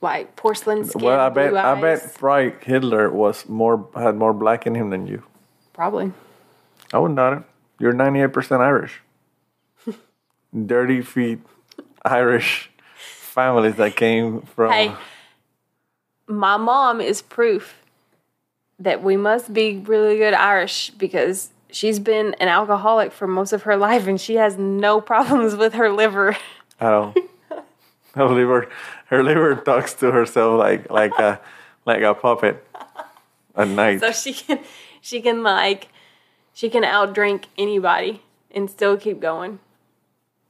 [0.00, 1.02] like porcelain skin.
[1.02, 5.06] well, I bet I bet probably Hitler was more had more black in him than
[5.06, 5.22] you.
[5.72, 6.12] Probably.
[6.92, 7.42] I wouldn't doubt it.
[7.78, 9.00] You're 98% Irish.
[10.66, 11.38] Dirty feet
[12.04, 14.72] Irish families that came from.
[14.72, 14.94] Hey,
[16.26, 17.76] my mom is proof
[18.78, 23.62] that we must be really good Irish because she's been an alcoholic for most of
[23.62, 26.36] her life and she has no problems with her liver.
[26.80, 27.16] Don't.
[28.14, 28.68] Her liver,
[29.06, 31.40] her liver talks to herself like like a
[31.86, 32.66] like a puppet
[33.54, 34.00] at night.
[34.00, 34.58] So she can
[35.00, 35.88] she can like
[36.52, 39.60] she can outdrink anybody and still keep going.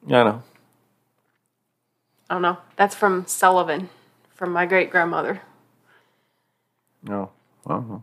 [0.07, 0.43] Yeah, I know.
[2.31, 2.59] I don't know.
[2.77, 3.91] That's from Sullivan,
[4.35, 5.43] from my great grandmother.
[7.03, 7.31] No,
[7.67, 8.03] don't.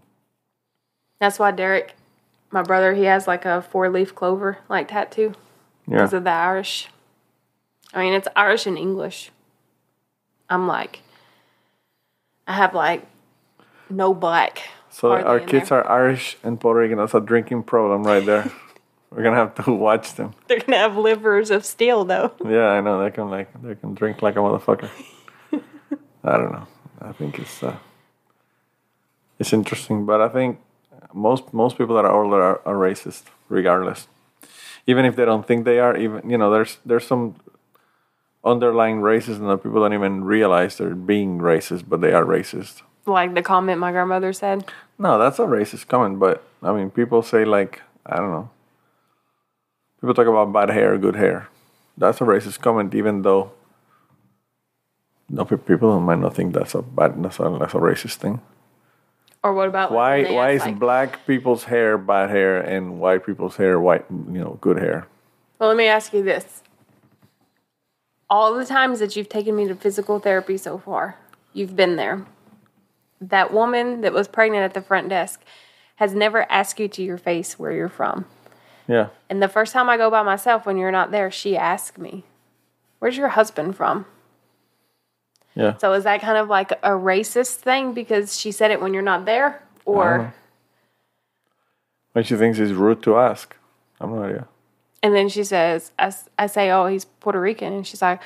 [1.19, 1.95] That's why Derek,
[2.51, 5.33] my brother, he has like a four leaf clover like tattoo
[5.87, 6.89] Yeah, because of the Irish.
[7.93, 9.31] I mean, it's Irish and English.
[10.49, 11.01] I'm like,
[12.47, 13.05] I have like
[13.89, 14.63] no black.
[14.89, 15.83] so our kids there.
[15.83, 16.97] are Irish and Puerto Rican.
[16.97, 18.51] That's a drinking problem right there.
[19.11, 20.33] We're gonna have to watch them.
[20.47, 22.33] They're gonna have livers of steel though.
[22.43, 24.89] Yeah, I know they can like they can drink like a motherfucker.
[26.23, 26.67] I don't know.
[27.01, 27.77] I think it's uh,
[29.39, 30.59] it's interesting, but I think
[31.13, 34.07] most most people that are older are, are racist, regardless.
[34.85, 37.35] Even if they don't think they are, even you know, there's there's some
[38.43, 42.81] underlying racism that people don't even realize they're being racist, but they are racist.
[43.05, 44.65] Like the comment my grandmother said.
[44.99, 48.49] No, that's a racist comment, but I mean, people say like I don't know.
[50.01, 51.47] People talk about bad hair, good hair.
[51.97, 53.51] That's a racist comment, even though
[55.29, 58.39] no people might not think that's a bad, that's a, that's a racist thing.
[59.43, 63.25] Or what about Why they why is like- black people's hair bad hair and white
[63.25, 65.07] people's hair white you know good hair?
[65.59, 66.61] Well, let me ask you this.
[68.29, 71.17] All the times that you've taken me to physical therapy so far,
[71.53, 72.25] you've been there.
[73.21, 75.41] That woman that was pregnant at the front desk
[75.95, 78.25] has never asked you to your face where you're from.
[78.87, 81.97] Yeah, And the first time I go by myself when you're not there, she asked
[81.97, 82.23] me,
[82.99, 84.05] Where's your husband from?
[85.55, 85.75] yeah.
[85.77, 89.03] So is that kind of like a racist thing because she said it when you're
[89.03, 89.61] not there?
[89.85, 90.33] Or,
[92.13, 93.55] When she thinks it's rude to ask,
[93.99, 94.47] I'm not idea.
[95.07, 95.93] And then she says,
[96.37, 97.71] "I say, Oh, he's Puerto Rican.
[97.71, 98.19] And she's like,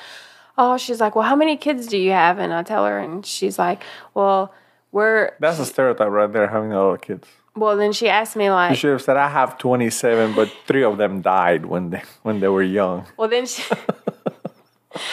[0.58, 2.38] Oh, she's like, Well, how many kids do you have?
[2.40, 4.52] And I tell her, and she's like, Well,
[4.90, 6.48] we're, That's a stereotype right there.
[6.48, 7.28] Having a lot of kids.
[7.54, 10.82] well, then she asked me, You like, should have said I have 27, but three
[10.82, 13.06] of them died when they when they were young.
[13.16, 13.62] Well, then she,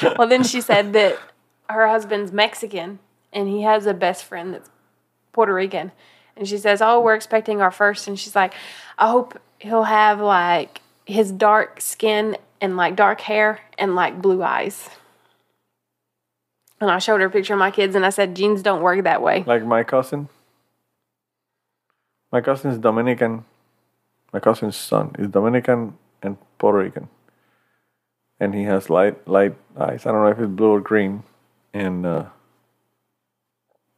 [0.17, 1.19] well, then she said that
[1.69, 2.97] her husband's Mexican
[3.31, 4.71] and he has a best friend that's
[5.33, 5.91] Puerto Rican.
[6.35, 8.07] And she says, "Oh, we're expecting our first.
[8.07, 8.53] And she's like,
[8.97, 14.43] "I hope he'll have like his dark skin and like dark hair and like blue
[14.43, 14.89] eyes."
[16.81, 19.03] And I showed her a picture of my kids and I said, "Genes don't work
[19.03, 20.29] that way." Like my cousin.
[22.31, 23.45] My cousin is Dominican.
[24.31, 27.09] My cousin's son is Dominican and Puerto Rican.
[28.39, 30.05] And he has light light eyes.
[30.05, 31.23] I don't know if it's blue or green,
[31.73, 32.25] and uh,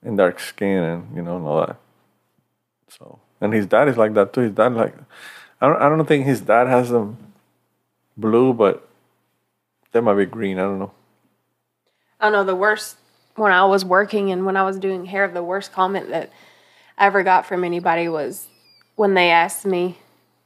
[0.01, 1.77] and dark skin, and you know, and all that.
[2.87, 4.41] So, and his dad is like that too.
[4.41, 4.95] His dad like,
[5.61, 7.17] I don't, I don't think his dad has them
[8.17, 8.87] blue, but
[9.91, 10.57] they might be green.
[10.57, 10.91] I don't know.
[12.19, 12.97] I know the worst
[13.35, 16.31] when I was working and when I was doing hair, the worst comment that
[16.97, 18.47] I ever got from anybody was
[18.95, 19.97] when they asked me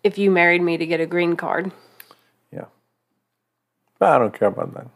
[0.03, 1.71] if you married me to get a green card.
[2.51, 2.65] Yeah.
[3.99, 4.87] But I don't care about that.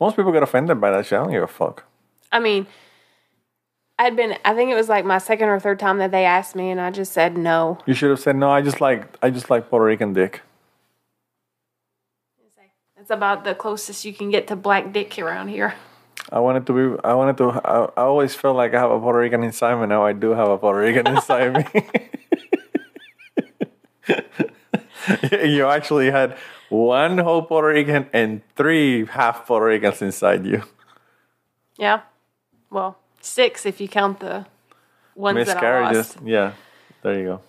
[0.00, 1.18] Most people get offended by that shit.
[1.18, 1.84] I don't give a fuck.
[2.32, 2.66] I mean,
[3.98, 6.56] I'd been, I think it was like my second or third time that they asked
[6.56, 7.78] me, and I just said no.
[7.86, 8.50] You should have said no.
[8.50, 10.42] I just like I just like Puerto Rican dick.
[12.96, 15.74] It's about the closest you can get to black dick around here.
[16.32, 17.00] I wanted to be.
[17.04, 17.50] I wanted to.
[17.50, 19.86] I, I always felt like I have a Puerto Rican inside me.
[19.86, 21.66] Now I do have a Puerto Rican inside me.
[25.44, 26.36] you actually had
[26.68, 30.62] one whole Puerto Rican and three half Puerto Ricans inside you.
[31.76, 32.00] Yeah.
[32.70, 34.46] Well, six if you count the
[35.14, 36.16] ones that I Miscarriages.
[36.16, 36.18] lost.
[36.24, 36.52] Yeah.
[37.02, 37.40] There you go.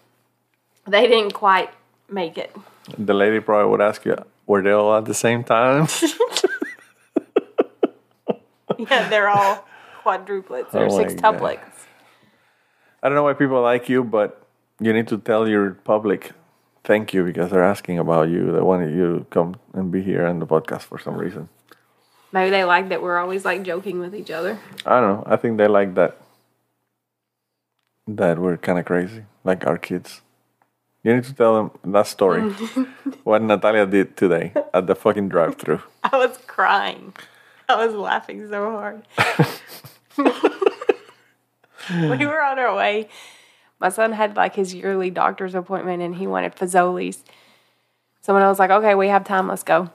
[0.87, 1.69] They didn't quite
[2.09, 2.55] make it.
[2.97, 4.15] The lady probably would ask you,
[4.45, 5.87] were they all at the same time?
[8.77, 9.65] Yeah, they're all
[10.03, 11.59] quadruplets or Oh sextuplets.
[13.01, 14.45] I don't know why people like you, but
[14.79, 16.31] you need to tell your public
[16.83, 18.51] thank you because they're asking about you.
[18.51, 21.49] They wanted you to come and be here on the podcast for some reason.
[22.35, 24.59] Maybe they like that we're always like joking with each other.
[24.85, 25.23] I don't know.
[25.25, 26.17] I think they like that.
[28.07, 30.19] That we're kind of crazy, like our kids.
[31.01, 32.41] You need to tell them that story.
[33.23, 35.81] what Natalia did today at the fucking drive-through.
[36.03, 37.13] I was crying.
[37.69, 39.07] I was laughing so hard.
[42.19, 43.07] we were on our way.
[43.79, 47.23] My son had like his yearly doctor's appointment and he wanted Fazoli's.
[48.19, 49.89] So when I was like, okay, we have time, let's go.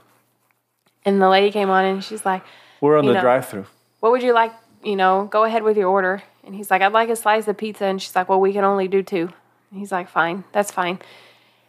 [1.04, 2.42] And the lady came on and she's like,
[2.80, 3.20] We're on the know.
[3.20, 3.66] drive-through.
[4.00, 4.52] what would you like?
[4.82, 6.22] You know, go ahead with your order.
[6.44, 7.84] And he's like, I'd like a slice of pizza.
[7.84, 9.30] And she's like, well, we can only do two.
[9.70, 10.98] And he's like, fine, that's fine.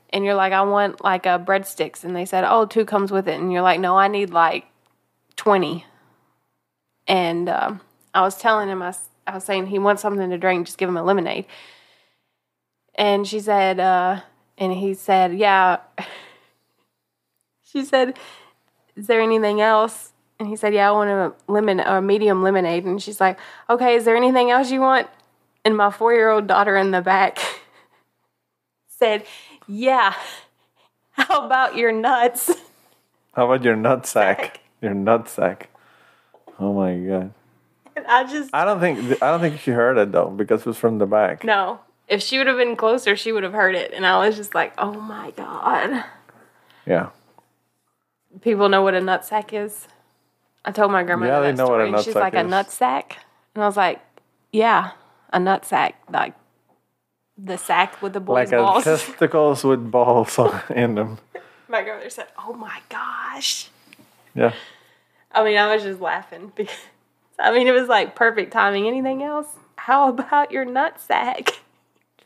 [0.10, 2.04] And you're like, I want like a breadsticks.
[2.04, 3.40] And they said, oh, two comes with it.
[3.40, 4.66] And you're like, no, I need like
[5.36, 5.86] 20.
[7.08, 7.82] And um,
[8.14, 8.94] I was telling him, I
[9.34, 11.46] was saying he wants something to drink, just give him a lemonade.
[12.96, 14.22] And she said, uh,
[14.58, 15.78] and he said, yeah.
[17.64, 18.18] she said,
[19.02, 20.14] is there anything else?
[20.40, 22.86] And he said, yeah, I want a lemon or a medium lemonade.
[22.86, 25.08] And she's like, okay, is there anything else you want?
[25.66, 27.40] And my four year old daughter in the back
[28.88, 29.26] said,
[29.68, 30.14] yeah.
[31.14, 32.52] How about your nuts?
[33.34, 34.38] How about your nut sack?
[34.40, 34.60] Sack.
[34.82, 35.70] Your nut sack.
[36.60, 37.34] Oh my god.
[37.96, 40.68] And I just I don't think I don't think she heard it though because it
[40.68, 41.44] was from the back.
[41.44, 41.80] no.
[42.08, 43.94] If she would have been closer, she would have heard it.
[43.94, 46.04] And I was just like, oh my god.
[46.86, 47.10] Yeah.
[48.42, 49.88] People know what a nut sack is.
[50.64, 51.92] I told my grandmother Yeah, they that know what a story.
[51.92, 52.50] nut She's like a is.
[52.50, 53.18] nut sack,
[53.56, 54.00] and I was like,
[54.52, 54.92] yeah,
[55.34, 56.34] a nut sack, like
[57.38, 58.84] the sack with the boys' Like a balls.
[58.84, 61.18] testicles with balls in them.
[61.68, 63.70] my grandmother said, "Oh my gosh."
[64.36, 64.54] Yeah.
[65.32, 66.76] I mean, I was just laughing because
[67.40, 68.88] I mean it was like perfect timing.
[68.88, 69.48] Anything else?
[69.78, 71.50] How about your nut sack?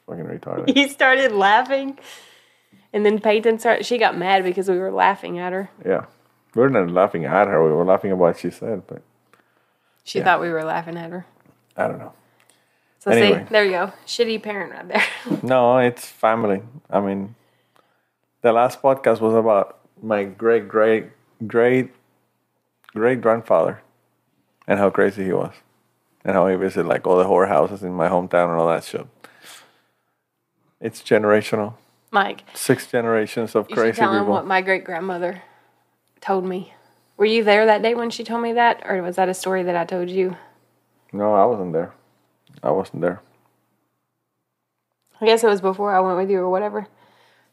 [0.08, 0.74] Fucking retarded.
[0.74, 1.98] he started laughing,
[2.96, 3.86] and then Peyton started.
[3.86, 5.70] She got mad because we were laughing at her.
[5.86, 6.06] Yeah.
[6.56, 9.02] We were not laughing at her, we were laughing at what she said, but
[10.06, 10.24] She Yeah.
[10.26, 11.26] thought we were laughing at her.
[11.76, 12.14] I don't know.
[13.00, 13.40] So Anyway.
[13.44, 15.04] see, there you go, shitty parent right there.
[15.44, 16.62] No, it's family.
[16.90, 17.36] I mean,
[18.42, 21.06] the last podcast was about my great great
[21.46, 21.92] great
[22.94, 23.82] great grandfather
[24.68, 25.54] and how crazy he was,
[26.24, 29.06] and how he visited like all the whorehouses in my hometown and all that shit.
[30.80, 31.74] It's generational.
[32.16, 34.34] Mike, Six generations of you crazy tell him people.
[34.34, 35.44] what my great grandmother
[36.22, 36.74] told me.
[37.18, 39.64] Were you there that day when she told me that, or was that a story
[39.64, 40.38] that I told you?
[41.12, 41.94] No, I wasn't there.
[42.64, 43.22] I wasn't there.
[45.20, 46.88] I guess it was before I went with you or whatever.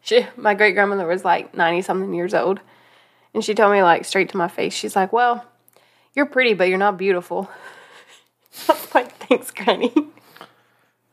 [0.01, 2.61] She, my great grandmother was like 90 something years old.
[3.35, 5.45] And she told me, like, straight to my face, she's like, Well,
[6.15, 7.51] you're pretty, but you're not beautiful.
[8.69, 9.93] I was like, Thanks, Granny.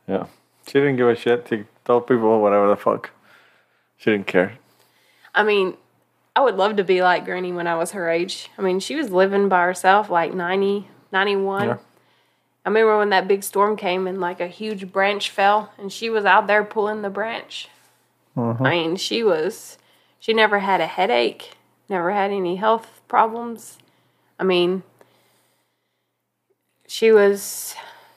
[0.06, 0.26] Yeah,
[0.66, 1.46] she didn't give a shit.
[1.48, 3.10] She told people whatever the fuck.
[4.00, 4.54] She didn't care.
[5.34, 5.76] I mean,
[6.34, 8.48] I would love to be like Granny when I was her age.
[8.56, 11.68] I mean, she was living by herself, like 90, 91.
[11.68, 11.76] Yeah.
[12.64, 16.08] I remember when that big storm came and like a huge branch fell, and she
[16.08, 17.68] was out there pulling the branch.
[18.38, 18.64] Mm-hmm.
[18.64, 19.76] I mean, she was,
[20.18, 21.58] she never had a headache,
[21.90, 23.76] never had any health problems.
[24.38, 24.82] I mean,
[26.88, 27.74] she was,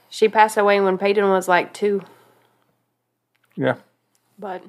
[0.09, 2.03] she passed away when Peyton was like two,
[3.57, 3.75] Yeah,
[4.39, 4.63] but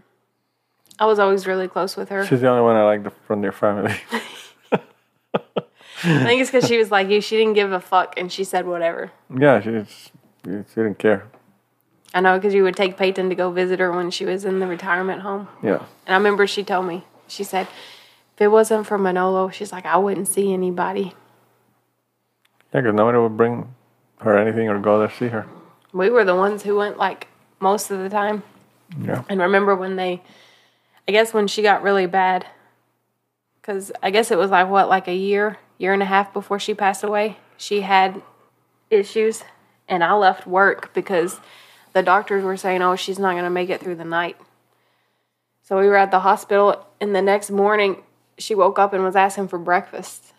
[0.98, 2.24] I was always really close with her.
[2.26, 3.94] she's the only one I liked from their family.
[4.72, 7.20] I think it's because she was like you.
[7.20, 9.10] She didn't give a fuck, and she said whatever.
[9.34, 9.84] yeah, she
[10.44, 11.26] she didn't care.
[12.12, 14.60] I know because you would take Peyton to go visit her when she was in
[14.60, 15.48] the retirement home.
[15.62, 15.82] Yeah.
[16.06, 17.66] And I remember she told me, she said,
[18.34, 21.14] if it wasn't for Manolo, she's like, I wouldn't see anybody.
[22.72, 23.74] Yeah, because nobody would bring
[24.20, 25.46] her anything or go there to see her.
[25.92, 27.26] We were the ones who went like
[27.60, 28.42] most of the time.
[29.00, 29.24] Yeah.
[29.28, 30.22] And remember when they,
[31.08, 32.46] I guess when she got really bad,
[33.60, 36.58] because I guess it was like what, like a year, year and a half before
[36.58, 38.22] she passed away, she had
[38.90, 39.42] issues.
[39.88, 41.40] And I left work because
[41.92, 44.36] the doctors were saying, oh, she's not going to make it through the night.
[45.62, 48.02] So we were at the hospital, and the next morning
[48.38, 50.32] she woke up and was asking for breakfast.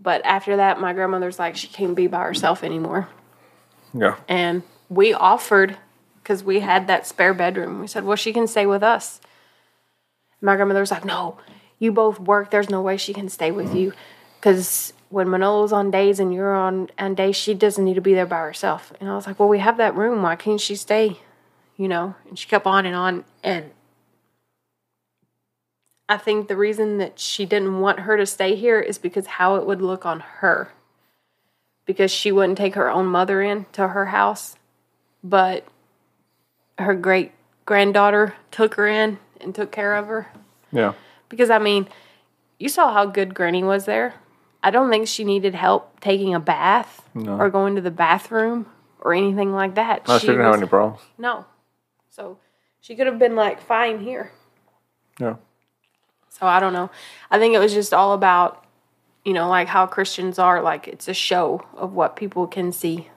[0.00, 3.08] But after that, my grandmother's like, she can't be by herself anymore
[3.94, 4.16] Yeah.
[4.28, 5.76] and we offered
[6.22, 7.80] because we had that spare bedroom.
[7.80, 9.20] We said, "Well, she can stay with us."
[10.44, 11.38] My grandmother was like, "No,
[11.78, 12.50] you both work.
[12.50, 13.92] There's no way she can stay with you."
[14.38, 18.14] Because when Manolo's on days and you're on on days, she doesn't need to be
[18.14, 18.92] there by herself.
[19.00, 20.22] And I was like, well, we have that room.
[20.22, 21.20] Why can't she stay?
[21.76, 22.14] You know?
[22.28, 23.24] And she kept on and on.
[23.42, 23.70] And
[26.08, 29.54] I think the reason that she didn't want her to stay here is because how
[29.54, 30.72] it would look on her.
[31.86, 34.56] Because she wouldn't take her own mother in to her house,
[35.22, 35.64] but
[36.78, 37.32] her great
[37.64, 40.28] granddaughter took her in and took care of her.
[40.72, 40.94] Yeah.
[41.28, 41.88] Because I mean,
[42.58, 44.14] you saw how good Granny was there.
[44.62, 47.36] I don't think she needed help taking a bath No.
[47.38, 48.66] or going to the bathroom
[49.00, 50.08] or anything like that.
[50.08, 51.00] No, she didn't have any problems.
[51.18, 51.44] No.
[52.08, 52.38] So
[52.80, 54.32] she could have been like fine here.
[55.20, 55.36] Yeah.
[56.30, 56.90] So I don't know.
[57.30, 58.64] I think it was just all about,
[59.24, 60.62] you know, like how Christians are.
[60.62, 63.08] Like it's a show of what people can see.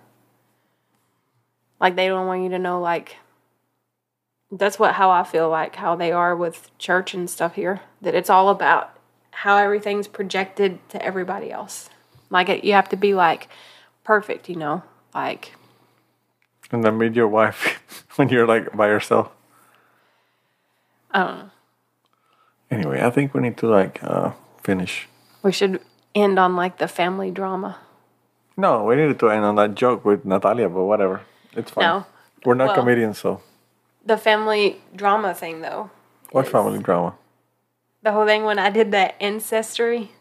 [1.79, 2.81] Like they don't want you to know.
[2.81, 3.17] Like
[4.51, 7.81] that's what how I feel like how they are with church and stuff here.
[8.01, 8.91] That it's all about
[9.31, 11.89] how everything's projected to everybody else.
[12.29, 13.47] Like it, you have to be like
[14.03, 14.83] perfect, you know,
[15.13, 15.53] like
[16.71, 19.29] And then meet your wife when you're like by yourself.
[21.11, 21.49] I don't know.
[22.69, 24.31] Anyway, I think we need to like uh,
[24.63, 25.07] finish.
[25.43, 25.79] We should
[26.13, 27.77] end on like the family drama.
[28.57, 31.21] No, we needed to end on that joke with Natalia, but whatever.
[31.53, 31.83] It's fine.
[31.83, 32.05] No.
[32.43, 33.41] We're not Well- comedians, so
[34.07, 35.91] The family drama thing, though.
[36.31, 37.15] What family drama?
[38.03, 40.11] The whole thing when I did that ancestry,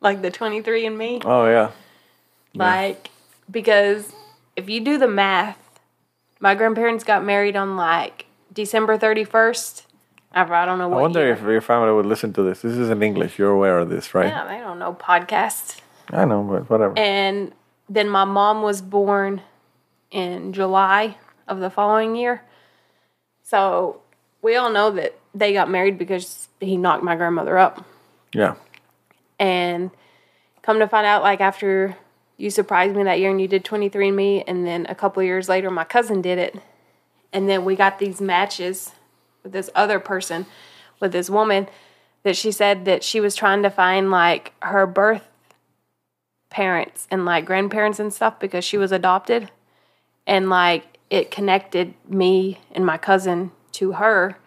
[0.00, 1.72] like the 23 and me, Oh yeah.
[2.54, 3.10] like,
[3.50, 4.12] because
[4.54, 5.58] if you do the math,
[6.38, 9.82] my grandparents got married on like December 31st.
[10.32, 11.32] I I don't know I wonder year.
[11.32, 12.62] if your family would listen to this.
[12.62, 13.36] This is in English.
[13.36, 14.28] You're aware of this, right?
[14.28, 15.80] Yeah, they don't know podcasts.
[16.10, 16.96] I know, but whatever.
[16.96, 17.52] And
[17.88, 19.42] then my mom was born
[20.12, 21.16] in July
[21.48, 22.42] of the following year.
[23.42, 24.00] So
[24.42, 27.84] we all know that they got married because he knocked my grandmother up.
[28.32, 28.54] yeah.
[29.38, 29.90] And
[30.62, 31.96] come to find out, like after
[32.36, 35.70] you surprised me that year and you did 23andMe, and then a couple years later,
[35.70, 36.56] my cousin did it.
[37.32, 38.92] And then we got these matches
[39.42, 40.46] with this other person,
[41.00, 41.68] with this woman,
[42.22, 45.26] that she said that she was trying to find like her birth
[46.48, 49.50] parents and like grandparents and stuff because she was adopted.
[50.26, 54.38] And like it connected me and my cousin to her.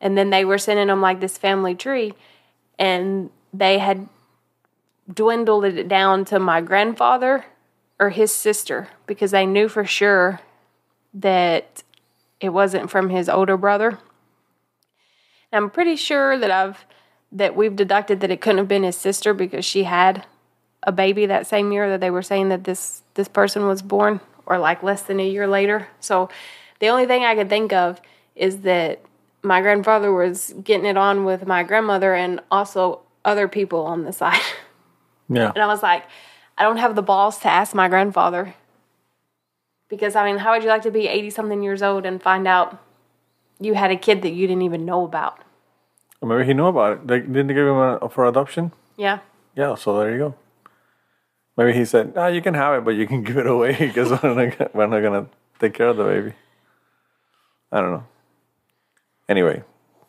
[0.00, 2.14] And then they were sending them like this family tree
[2.78, 4.08] and they had
[5.12, 7.46] dwindled it down to my grandfather
[7.98, 10.40] or his sister because they knew for sure
[11.14, 11.82] that
[12.40, 13.98] it wasn't from his older brother.
[15.50, 16.84] And I'm pretty sure that I've
[17.30, 20.24] that we've deducted that it couldn't have been his sister because she had
[20.82, 24.20] a baby that same year that they were saying that this this person was born
[24.48, 25.88] or like less than a year later.
[26.00, 26.28] So
[26.80, 28.00] the only thing I could think of
[28.34, 29.00] is that
[29.42, 34.12] my grandfather was getting it on with my grandmother and also other people on the
[34.12, 34.40] side.
[35.30, 35.52] Yeah.
[35.54, 36.04] And I was like,
[36.56, 38.54] I don't have the balls to ask my grandfather.
[39.90, 42.48] Because, I mean, how would you like to be 80 something years old and find
[42.48, 42.82] out
[43.60, 45.40] you had a kid that you didn't even know about?
[46.22, 47.06] Maybe he knew about it.
[47.06, 48.72] They didn't they give him a, for adoption.
[48.96, 49.18] Yeah.
[49.54, 49.74] Yeah.
[49.74, 50.34] So there you go.
[51.58, 54.10] Maybe he said, "Ah, you can have it, but you can give it away because
[54.22, 55.26] we're not, we're not gonna
[55.58, 56.32] take care of the baby."
[57.72, 58.06] I don't know.
[59.28, 59.62] Anyway,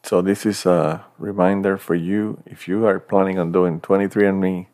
[0.03, 4.67] so this is a reminder for you if you are planning on doing 23andMe,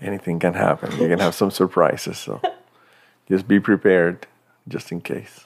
[0.00, 0.90] anything can happen.
[1.00, 2.18] You can have some surprises.
[2.18, 2.42] So
[3.28, 4.26] just be prepared,
[4.68, 5.44] just in case.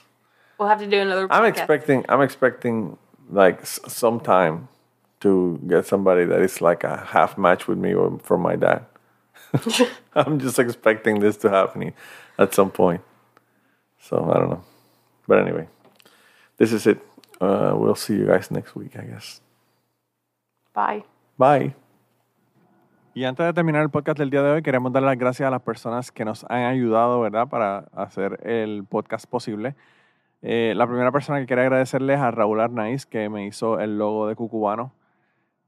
[0.59, 2.05] We'll have to do another I'm expecting.
[2.09, 2.97] I'm expecting
[3.31, 4.69] like s- some time
[5.21, 8.87] to get somebody that is like a half match with me or from my dad.
[10.15, 11.93] I'm just expecting this to happen
[12.39, 13.03] at some point.
[14.01, 14.65] So I don't know.
[15.27, 15.69] But anyway,
[16.57, 16.99] this is it.
[17.41, 19.41] Uh, we'll see you guys next week, I guess.
[20.75, 21.05] Bye.
[21.39, 21.75] Bye.
[23.13, 25.51] Y antes de terminar el podcast del día de hoy, queremos dar las gracias a
[25.51, 29.75] las personas que nos han ayudado, ¿verdad?, para hacer el podcast posible.
[30.43, 33.99] Eh, la primera persona que quería agradecerles es a Raúl Arnaiz, que me hizo el
[33.99, 34.93] logo de Cucubano.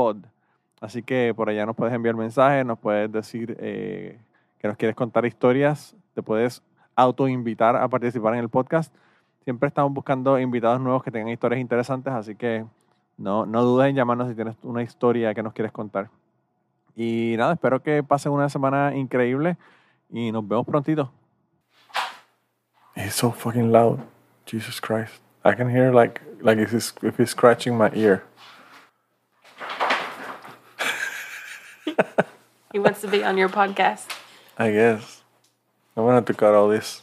[0.00, 0.16] pod.
[0.80, 4.18] Así que por allá nos puedes enviar mensajes, nos puedes decir eh,
[4.58, 6.62] que nos quieres contar historias, te puedes
[6.96, 8.90] autoinvitar a participar en el podcast.
[9.44, 12.64] Siempre estamos buscando invitados nuevos que tengan historias interesantes, así que
[13.18, 16.08] no, no dudes en llamarnos si tienes una historia que nos quieres contar.
[16.96, 19.58] Y nada, espero que pasen una semana increíble
[20.08, 21.12] y nos vemos prontito.
[22.96, 23.98] It's so fucking loud.
[24.46, 25.20] Jesus Christ.
[25.44, 28.22] I can hear like like if it's, if it's scratching my ear.
[32.72, 34.06] he wants to be on your podcast.
[34.58, 35.22] I guess.
[35.96, 37.02] I'm gonna have to cut all this.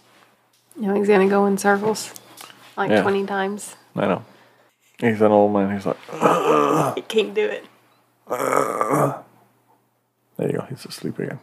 [0.80, 2.14] You know, he's gonna go in circles
[2.76, 3.02] like Yeah.
[3.02, 3.76] 20 times.
[3.96, 4.26] I know.
[5.00, 5.74] He's an old man.
[5.74, 5.98] He's like,
[6.96, 7.66] He can't do it.
[10.38, 10.66] there you go.
[10.70, 11.40] He's asleep again.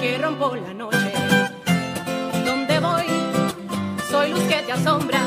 [0.00, 1.12] que rompo la noche.
[2.44, 3.06] Donde voy,
[4.10, 5.20] soy luz que te asombra.